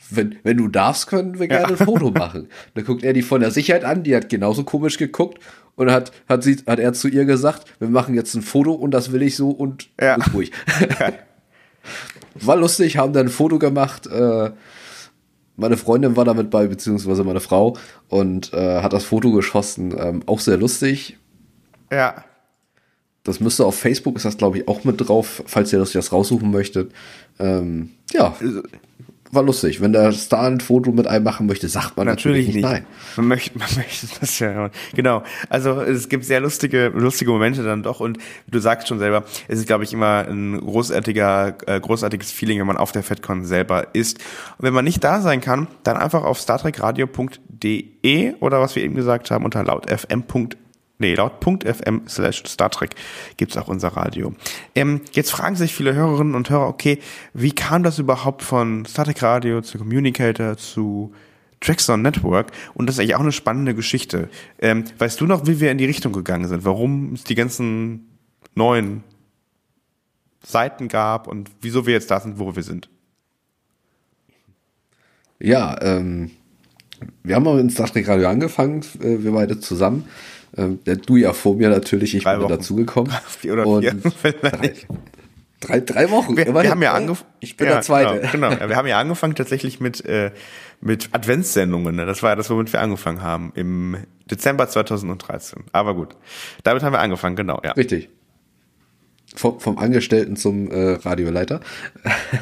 [0.10, 2.48] wenn, wenn du darfst, können wir gerne ein Foto machen.
[2.76, 5.40] Dann guckt er die von der Sicherheit an, die hat genauso komisch geguckt
[5.76, 8.92] und hat, hat, sie, hat er zu ihr gesagt, wir machen jetzt ein Foto und
[8.92, 10.16] das will ich so und Ja.
[10.16, 10.52] ist ruhig.
[12.36, 14.08] War lustig, haben dann ein Foto gemacht.
[14.08, 14.52] Äh,
[15.56, 17.76] meine Freundin war damit bei, beziehungsweise meine Frau,
[18.10, 19.96] und äh, hat das Foto geschossen.
[19.98, 21.18] Ähm, auch sehr lustig.
[21.92, 22.24] Ja.
[23.28, 26.12] Das müsste auf Facebook, ist das glaube ich auch mit drauf, falls ihr das jetzt
[26.12, 26.92] raussuchen möchtet.
[27.40, 28.36] Ähm, ja,
[29.32, 29.82] war lustig.
[29.82, 32.72] Wenn der Star ein Foto mit einem machen möchte, sagt man natürlich, Natürlich nicht.
[32.72, 32.86] nein.
[33.18, 34.70] Man möchte, man möchte das ja.
[34.96, 35.24] Genau.
[35.50, 38.18] Also es gibt sehr lustige, lustige Momente dann doch und
[38.48, 42.68] du sagst schon selber, es ist, glaube ich, immer ein großartiger, äh, großartiges Feeling, wenn
[42.68, 44.20] man auf der FedCon selber ist.
[44.58, 48.96] Und wenn man nicht da sein kann, dann einfach auf startrekradio.de oder was wir eben
[48.96, 50.58] gesagt haben, unter lautfm.de
[51.00, 52.96] Nee, laut.fm slash Star Trek
[53.38, 54.34] gibt's auch unser Radio.
[54.74, 57.00] Ähm, jetzt fragen sich viele Hörerinnen und Hörer, okay,
[57.34, 61.14] wie kam das überhaupt von Star Trek Radio zu Communicator zu
[61.62, 62.52] Traxon Network?
[62.74, 64.30] Und das ist eigentlich auch eine spannende Geschichte.
[64.60, 66.66] Ähm, weißt du noch, wie wir in die Richtung gegangen sind?
[66.66, 68.08] Warum es die ganzen
[68.56, 69.04] neuen
[70.44, 72.90] Seiten gab und wieso wir jetzt da sind, wo wir sind?
[75.40, 76.32] Ja, ähm,
[77.22, 80.06] wir haben mal mit Star Trek Radio angefangen, äh, wir beide zusammen.
[80.56, 82.52] Ähm, du ja vor mir natürlich, ich Drei bin Wochen.
[82.52, 83.12] dazugekommen.
[83.40, 83.94] Vier oder Und vier,
[84.42, 84.74] drei,
[85.60, 86.38] drei, drei Wochen.
[86.38, 87.30] Wir, wir haben ja angefangen.
[87.40, 88.28] Ich bin der Zweite.
[88.32, 88.52] Genau, genau.
[88.62, 90.32] Ja, wir haben ja angefangen tatsächlich mit, äh,
[90.82, 91.96] mit Adventssendungen.
[91.96, 92.06] Ne?
[92.06, 93.52] Das war ja das, womit wir angefangen haben.
[93.56, 93.98] Im
[94.30, 95.66] Dezember 2013.
[95.72, 96.16] Aber gut.
[96.64, 97.72] Damit haben wir angefangen, genau, ja.
[97.72, 98.10] Richtig.
[99.36, 101.60] Vom, vom Angestellten zum äh, Radioleiter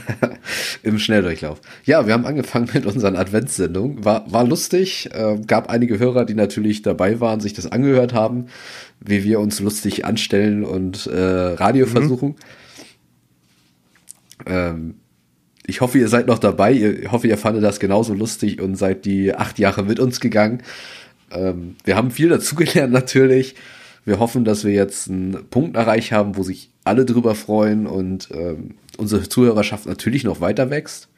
[0.83, 1.59] im Schnelldurchlauf.
[1.83, 4.05] Ja, wir haben angefangen mit unseren Adventssendungen.
[4.05, 5.09] War, war lustig.
[5.11, 8.45] Äh, gab einige Hörer, die natürlich dabei waren, sich das angehört haben,
[9.01, 12.35] wie wir uns lustig anstellen und äh, Radio versuchen.
[14.45, 14.95] Ähm,
[15.67, 16.73] ich hoffe, ihr seid noch dabei.
[16.73, 20.61] Ich hoffe, ihr fandet das genauso lustig und seid die acht Jahre mit uns gegangen.
[21.31, 23.55] Ähm, wir haben viel dazugelernt natürlich.
[24.05, 28.29] Wir hoffen, dass wir jetzt einen Punkt erreicht haben, wo sich alle drüber freuen und
[28.31, 31.09] ähm, unsere Zuhörerschaft natürlich noch weiter wächst.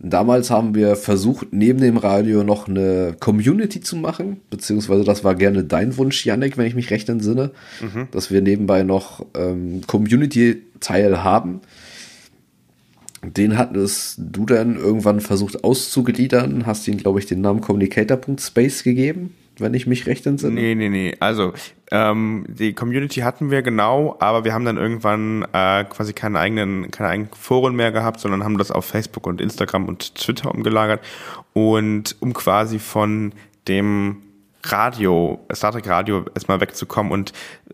[0.00, 5.34] Damals haben wir versucht, neben dem Radio noch eine Community zu machen, beziehungsweise das war
[5.34, 7.52] gerne dein Wunsch, Yannick, wenn ich mich recht entsinne,
[8.10, 11.60] dass wir nebenbei noch ähm, Community-Teil haben.
[13.22, 19.32] Den hattest du dann irgendwann versucht auszugliedern, hast ihn, glaube ich, den Namen Communicator.space gegeben,
[19.58, 20.60] wenn ich mich recht entsinne.
[20.60, 21.14] Nee, nee, nee.
[21.20, 21.52] Also,
[21.90, 26.90] ähm, die Community hatten wir genau, aber wir haben dann irgendwann äh, quasi keine eigenen,
[26.90, 31.00] keine eigenen Foren mehr gehabt, sondern haben das auf Facebook und Instagram und Twitter umgelagert.
[31.52, 33.32] Und um quasi von
[33.68, 34.22] dem
[34.64, 37.32] Radio, Star Trek Radio erstmal wegzukommen und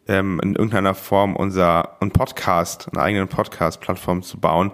[0.09, 4.73] ähm, in irgendeiner Form unser ein Podcast, eine eigene Podcast-Plattform zu bauen,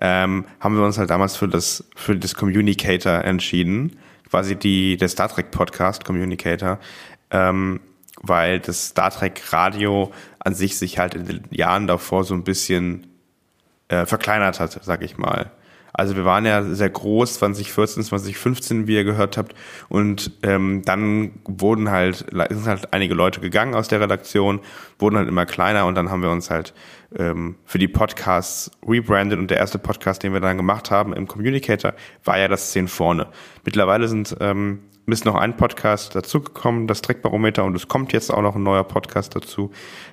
[0.00, 3.96] ähm, haben wir uns halt damals für das für das Communicator entschieden,
[4.36, 6.78] quasi die der Star Trek Podcast Communicator,
[7.30, 7.80] ähm,
[8.20, 12.44] weil das Star Trek Radio an sich sich halt in den Jahren davor so ein
[12.44, 13.06] bisschen
[13.88, 15.52] äh, verkleinert hat, sag ich mal.
[15.94, 19.54] Also wir waren ja sehr groß, 2014, 2015, wie ihr gehört habt,
[19.88, 24.60] und ähm, dann wurden halt sind halt einige Leute gegangen aus der Redaktion,
[24.98, 26.74] wurden halt immer kleiner und dann haben wir uns halt
[27.16, 31.26] ähm, für die Podcasts rebrandet und der erste Podcast, den wir dann gemacht haben im
[31.26, 31.94] Communicator,
[32.24, 33.28] war ja das 10 vorne.
[33.64, 38.42] Mittlerweile sind ähm, ist noch ein Podcast dazugekommen, das Trackbarometer, und es kommt jetzt auch
[38.42, 39.70] noch ein neuer Podcast dazu,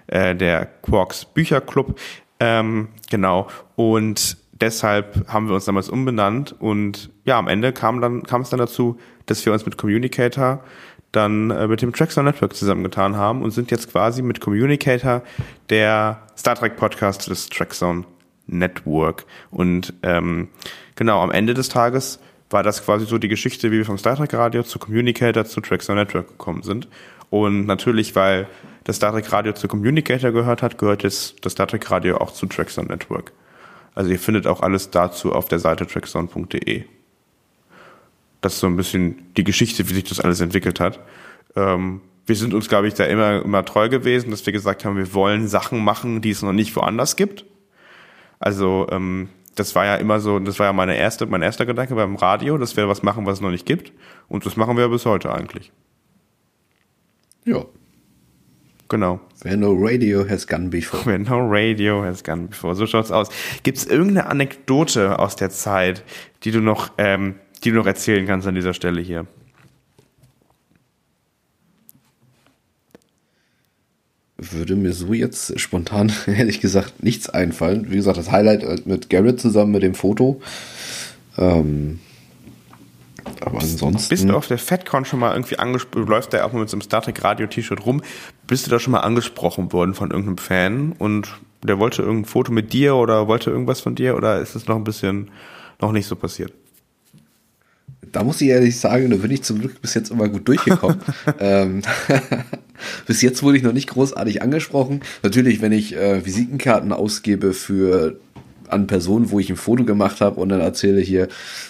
[0.07, 1.99] äh, der Quarks Bücherclub.
[2.39, 3.47] Ähm, genau.
[3.75, 8.49] Und deshalb haben wir uns damals umbenannt und ja, am Ende kam dann kam es
[8.49, 10.63] dann dazu, dass wir uns mit Communicator
[11.13, 15.21] dann äh, mit dem Trackzone Network zusammengetan haben und sind jetzt quasi mit Communicator
[15.69, 18.03] der Star Trek Podcast des Trackzone
[18.47, 19.25] Network.
[19.51, 20.49] Und ähm,
[20.95, 24.15] genau, am Ende des Tages war das quasi so die Geschichte, wie wir vom Star
[24.15, 26.87] Trek Radio zu Communicator zu Traxxon Network gekommen sind.
[27.29, 28.47] Und natürlich, weil
[28.83, 32.31] das Star Trek Radio zu Communicator gehört hat, gehört jetzt das Star Trek Radio auch
[32.31, 33.33] zu Traxxon Network.
[33.95, 36.83] Also ihr findet auch alles dazu auf der Seite traxxon.de.
[38.43, 40.99] Das ist so ein bisschen die Geschichte, wie sich das alles entwickelt hat.
[41.55, 44.97] Ähm, wir sind uns, glaube ich, da immer, immer treu gewesen, dass wir gesagt haben,
[44.97, 47.45] wir wollen Sachen machen, die es noch nicht woanders gibt.
[48.39, 51.95] Also ähm, das war ja immer so, das war ja meine erste, mein erster Gedanke
[51.95, 53.93] beim Radio, dass wir was machen, was es noch nicht gibt.
[54.27, 55.71] Und das machen wir bis heute eigentlich.
[57.45, 57.65] Ja.
[58.89, 59.19] Genau.
[59.41, 61.05] Where no radio has gone before.
[61.05, 62.75] Where no radio has gone before.
[62.75, 63.29] So schaut's aus.
[63.63, 66.03] Gibt es irgendeine Anekdote aus der Zeit,
[66.43, 69.25] die du noch, ähm, die du noch erzählen kannst an dieser Stelle hier?
[74.51, 77.89] würde mir so jetzt spontan, ehrlich gesagt, nichts einfallen.
[77.89, 80.41] Wie gesagt, das Highlight mit Garrett zusammen mit dem Foto.
[81.37, 81.99] Ähm,
[83.39, 84.09] aber ansonsten.
[84.09, 86.69] Bist du auf der FedCon schon mal irgendwie angesprochen, du läufst da auch mal mit
[86.69, 88.01] so einem Star Trek Radio T-Shirt rum,
[88.47, 91.29] bist du da schon mal angesprochen worden von irgendeinem Fan und
[91.63, 94.75] der wollte irgendein Foto mit dir oder wollte irgendwas von dir oder ist es noch
[94.75, 95.31] ein bisschen
[95.79, 96.53] noch nicht so passiert?
[98.13, 100.99] Da muss ich ehrlich sagen, da bin ich zum Glück bis jetzt immer gut durchgekommen.
[101.39, 101.81] ähm,
[103.07, 105.01] bis jetzt wurde ich noch nicht großartig angesprochen.
[105.23, 108.19] Natürlich, wenn ich äh, Visitenkarten ausgebe für
[108.69, 111.27] an Personen, wo ich ein Foto gemacht habe und dann erzähle hier,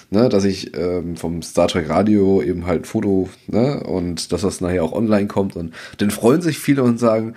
[0.09, 4.41] ne, dass ich ähm, vom Star Trek Radio eben halt ein Foto, ne, und dass
[4.41, 7.33] das nachher auch online kommt und dann freuen sich viele und sagen,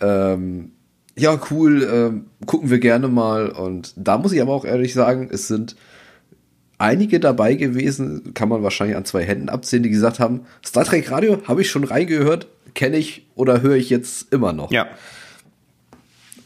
[0.00, 0.72] ähm,
[1.16, 3.48] ja, cool, ähm, gucken wir gerne mal.
[3.50, 5.74] Und da muss ich aber auch ehrlich sagen, es sind
[6.78, 11.10] einige dabei gewesen, kann man wahrscheinlich an zwei Händen abzählen, die gesagt haben, Star Trek
[11.10, 14.70] Radio habe ich schon reingehört, kenne ich oder höre ich jetzt immer noch.
[14.70, 14.86] Ja.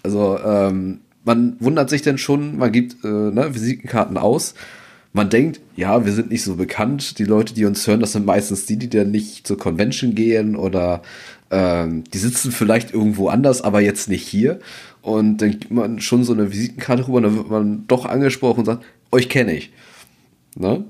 [0.02, 4.54] Also ähm, man wundert sich denn schon, man gibt äh, ne, Visitenkarten aus.
[5.12, 7.18] Man denkt, ja, wir sind nicht so bekannt.
[7.18, 10.56] Die Leute, die uns hören, das sind meistens die, die dann nicht zur Convention gehen
[10.56, 11.02] oder
[11.50, 14.58] ähm, die sitzen vielleicht irgendwo anders, aber jetzt nicht hier.
[15.02, 18.60] Und dann gibt man schon so eine Visitenkarte rüber und dann wird man doch angesprochen
[18.60, 19.70] und sagt, euch kenne ich.
[20.56, 20.84] Ne?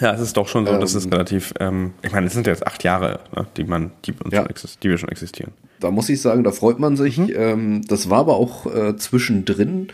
[0.00, 2.46] Ja, es ist doch schon so, ähm, das ist relativ, ähm, ich meine, es sind
[2.46, 4.46] jetzt acht Jahre, ne, die man, die, ja.
[4.82, 5.52] die wir schon existieren.
[5.80, 7.18] Da muss ich sagen, da freut man sich.
[7.18, 7.32] Mhm.
[7.34, 9.88] Ähm, das war aber auch äh, zwischendrin,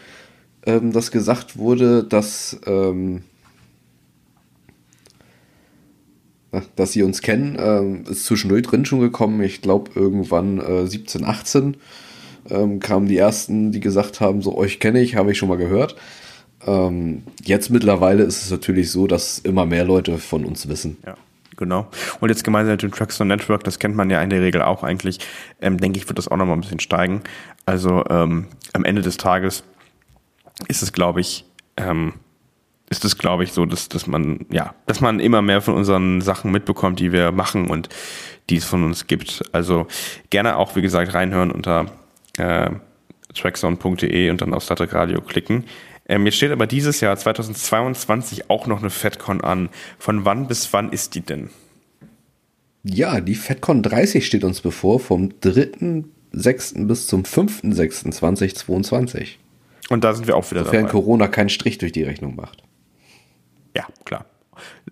[0.66, 3.22] ähm, dass gesagt wurde, dass, ähm,
[6.76, 7.56] dass sie uns kennen.
[7.58, 9.42] Ähm, ist zwischendurch drin schon gekommen.
[9.42, 11.76] Ich glaube, irgendwann äh, 17, 18
[12.50, 15.56] ähm, kamen die ersten, die gesagt haben, so euch kenne ich, habe ich schon mal
[15.56, 15.96] gehört.
[16.66, 20.96] Ähm, jetzt mittlerweile ist es natürlich so, dass immer mehr Leute von uns wissen.
[21.06, 21.16] Ja.
[21.56, 21.86] Genau.
[22.20, 24.82] Und jetzt gemeinsam mit dem Traxxon Network, das kennt man ja in der Regel auch
[24.82, 25.20] eigentlich,
[25.60, 27.22] ähm, denke ich, wird das auch nochmal ein bisschen steigen.
[27.64, 29.62] Also ähm, am Ende des Tages
[30.68, 31.44] ist es, glaube ich,
[31.76, 32.14] ähm,
[32.90, 36.20] ist es, glaube ich, so, dass, dass man, ja, dass man immer mehr von unseren
[36.20, 37.88] Sachen mitbekommt, die wir machen und
[38.50, 39.42] die es von uns gibt.
[39.52, 39.86] Also
[40.30, 41.86] gerne auch, wie gesagt, reinhören unter
[42.36, 42.70] äh,
[43.32, 45.64] tracksound.de und dann auf Static Radio klicken.
[46.06, 49.70] Ähm, jetzt steht aber dieses Jahr 2022 auch noch eine FedCon an.
[49.98, 51.50] Von wann bis wann ist die denn?
[52.82, 56.86] Ja, die FedCon 30 steht uns bevor, vom 3.6.
[56.86, 59.36] bis zum 5.6.2022.
[59.88, 60.92] Und da sind wir auch wieder Sofern dabei.
[60.92, 62.62] Corona keinen Strich durch die Rechnung macht.
[63.74, 64.26] Ja, klar.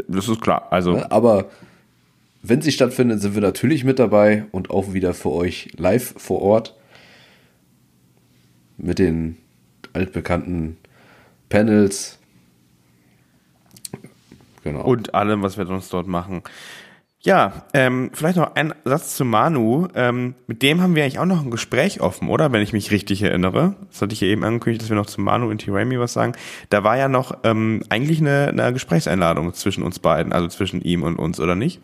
[0.08, 0.68] Das ist klar.
[0.70, 1.02] Also.
[1.10, 1.50] Aber
[2.42, 6.42] wenn sie stattfindet, sind wir natürlich mit dabei und auch wieder für euch live vor
[6.42, 6.74] Ort
[8.78, 9.36] mit den
[9.92, 10.78] altbekannten
[11.52, 12.18] Panels.
[14.64, 14.82] Genau.
[14.84, 16.42] Und allem, was wir uns dort machen.
[17.20, 19.86] Ja, ähm, vielleicht noch ein Satz zu Manu.
[19.94, 22.52] Ähm, mit dem haben wir eigentlich auch noch ein Gespräch offen, oder?
[22.52, 23.74] Wenn ich mich richtig erinnere.
[23.90, 26.32] Das hatte ich ja eben angekündigt, dass wir noch zu Manu und T-Ramy was sagen.
[26.70, 31.02] Da war ja noch ähm, eigentlich eine, eine Gesprächseinladung zwischen uns beiden, also zwischen ihm
[31.02, 31.80] und uns, oder nicht?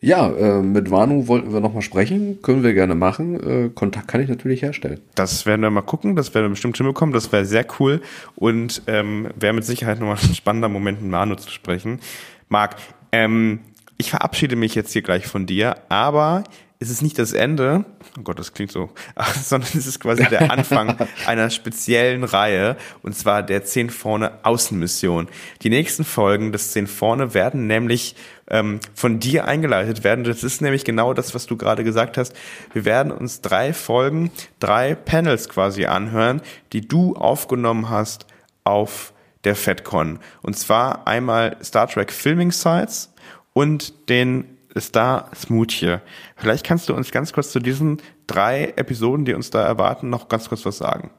[0.00, 2.42] Ja, äh, mit Vanu wollten wir nochmal sprechen.
[2.42, 3.66] Können wir gerne machen.
[3.66, 5.00] Äh, Kontakt kann ich natürlich herstellen.
[5.14, 6.16] Das werden wir mal gucken.
[6.16, 7.14] Das werden wir bestimmt hinbekommen.
[7.14, 8.02] Das wäre sehr cool.
[8.34, 12.00] Und ähm, wäre mit Sicherheit nochmal ein spannender Moment, mit Manu zu sprechen.
[12.48, 12.76] Marc,
[13.10, 13.60] ähm,
[13.96, 16.44] ich verabschiede mich jetzt hier gleich von dir, aber
[16.78, 17.84] es ist nicht das Ende,
[18.18, 18.90] oh Gott, das klingt so,
[19.42, 20.96] sondern es ist quasi der Anfang
[21.26, 25.28] einer speziellen Reihe, und zwar der 10 vorne Außenmission.
[25.62, 28.14] Die nächsten Folgen des 10 vorne werden nämlich
[28.48, 30.24] ähm, von dir eingeleitet werden.
[30.24, 32.34] Das ist nämlich genau das, was du gerade gesagt hast.
[32.72, 38.26] Wir werden uns drei Folgen, drei Panels quasi anhören, die du aufgenommen hast
[38.64, 39.12] auf
[39.44, 40.18] der FedCon.
[40.42, 43.12] Und zwar einmal Star Trek Filming Sites
[43.52, 45.98] und den Star Smoothie.
[46.36, 50.28] Vielleicht kannst du uns ganz kurz zu diesen drei Episoden, die uns da erwarten, noch
[50.28, 51.10] ganz kurz was sagen.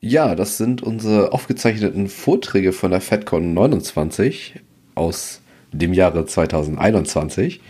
[0.00, 4.60] Ja, das sind unsere aufgezeichneten Vorträge von der FedCon 29
[4.96, 5.40] aus
[5.72, 7.60] dem Jahre 2021.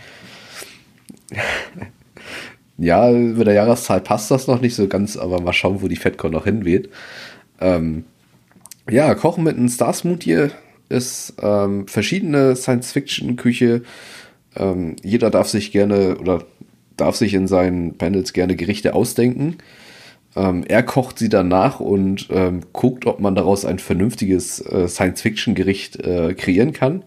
[2.77, 5.95] ja, mit der Jahreszahl passt das noch nicht so ganz, aber mal schauen, wo die
[5.95, 6.89] FedCon noch hinweht.
[7.61, 8.05] Ähm,
[8.89, 10.49] ja, Kochen mit einem Star Smoothie
[10.93, 13.83] ist ähm, verschiedene Science-Fiction-Küche.
[14.55, 16.43] Ähm, jeder darf sich gerne oder
[16.95, 19.57] darf sich in seinen Panels gerne Gerichte ausdenken.
[20.35, 25.99] Ähm, er kocht sie danach und ähm, guckt, ob man daraus ein vernünftiges äh, Science-Fiction-Gericht
[25.99, 27.03] äh, kreieren kann.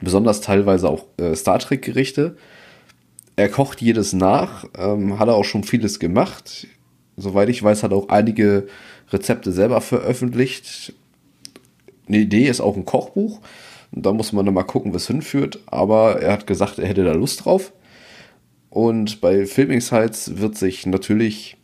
[0.00, 2.36] Besonders teilweise auch äh, Star Trek-Gerichte.
[3.36, 6.66] Er kocht jedes nach, ähm, hat er auch schon vieles gemacht.
[7.16, 8.66] Soweit ich weiß, hat er auch einige
[9.10, 10.94] Rezepte selber veröffentlicht.
[12.06, 13.40] Eine Idee ist auch ein Kochbuch.
[13.92, 15.60] Da muss man dann mal gucken, was hinführt.
[15.66, 17.72] Aber er hat gesagt, er hätte da Lust drauf.
[18.70, 21.56] Und bei Filming Sites wird sich natürlich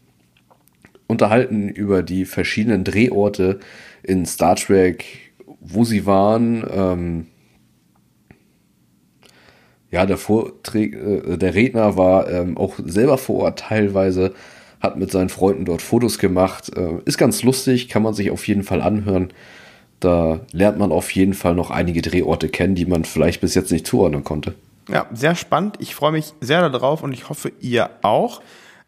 [1.08, 3.58] unterhalten über die verschiedenen Drehorte
[4.02, 6.64] in Star Trek, wo sie waren.
[6.72, 7.26] Ähm
[9.90, 14.34] ja, der, Vorträg, äh, der Redner war ähm, auch selber vor Ort teilweise,
[14.78, 16.70] hat mit seinen Freunden dort Fotos gemacht.
[16.76, 19.32] Äh, ist ganz lustig, kann man sich auf jeden Fall anhören.
[20.00, 23.70] Da lernt man auf jeden Fall noch einige Drehorte kennen, die man vielleicht bis jetzt
[23.70, 24.54] nicht zuordnen konnte.
[24.88, 25.76] Ja, sehr spannend.
[25.78, 28.40] Ich freue mich sehr darauf und ich hoffe, ihr auch.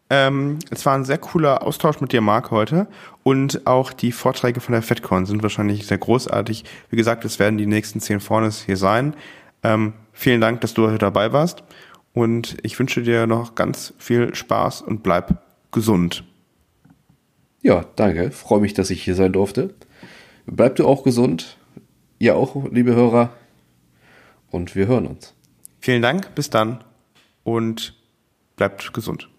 [0.09, 2.87] Ähm, es war ein sehr cooler Austausch mit dir, Marc, heute.
[3.23, 6.65] Und auch die Vorträge von der FedCon sind wahrscheinlich sehr großartig.
[6.89, 9.15] Wie gesagt, es werden die nächsten zehn Vornes hier sein.
[9.63, 11.63] Ähm, vielen Dank, dass du heute dabei warst.
[12.13, 15.41] Und ich wünsche dir noch ganz viel Spaß und bleib
[15.71, 16.23] gesund.
[17.61, 18.31] Ja, danke.
[18.31, 19.73] Freue mich, dass ich hier sein durfte.
[20.45, 21.57] Bleib du auch gesund.
[22.19, 23.33] Ihr auch, liebe Hörer.
[24.51, 25.33] Und wir hören uns.
[25.79, 26.83] Vielen Dank, bis dann
[27.43, 27.95] und
[28.55, 29.29] bleibt gesund.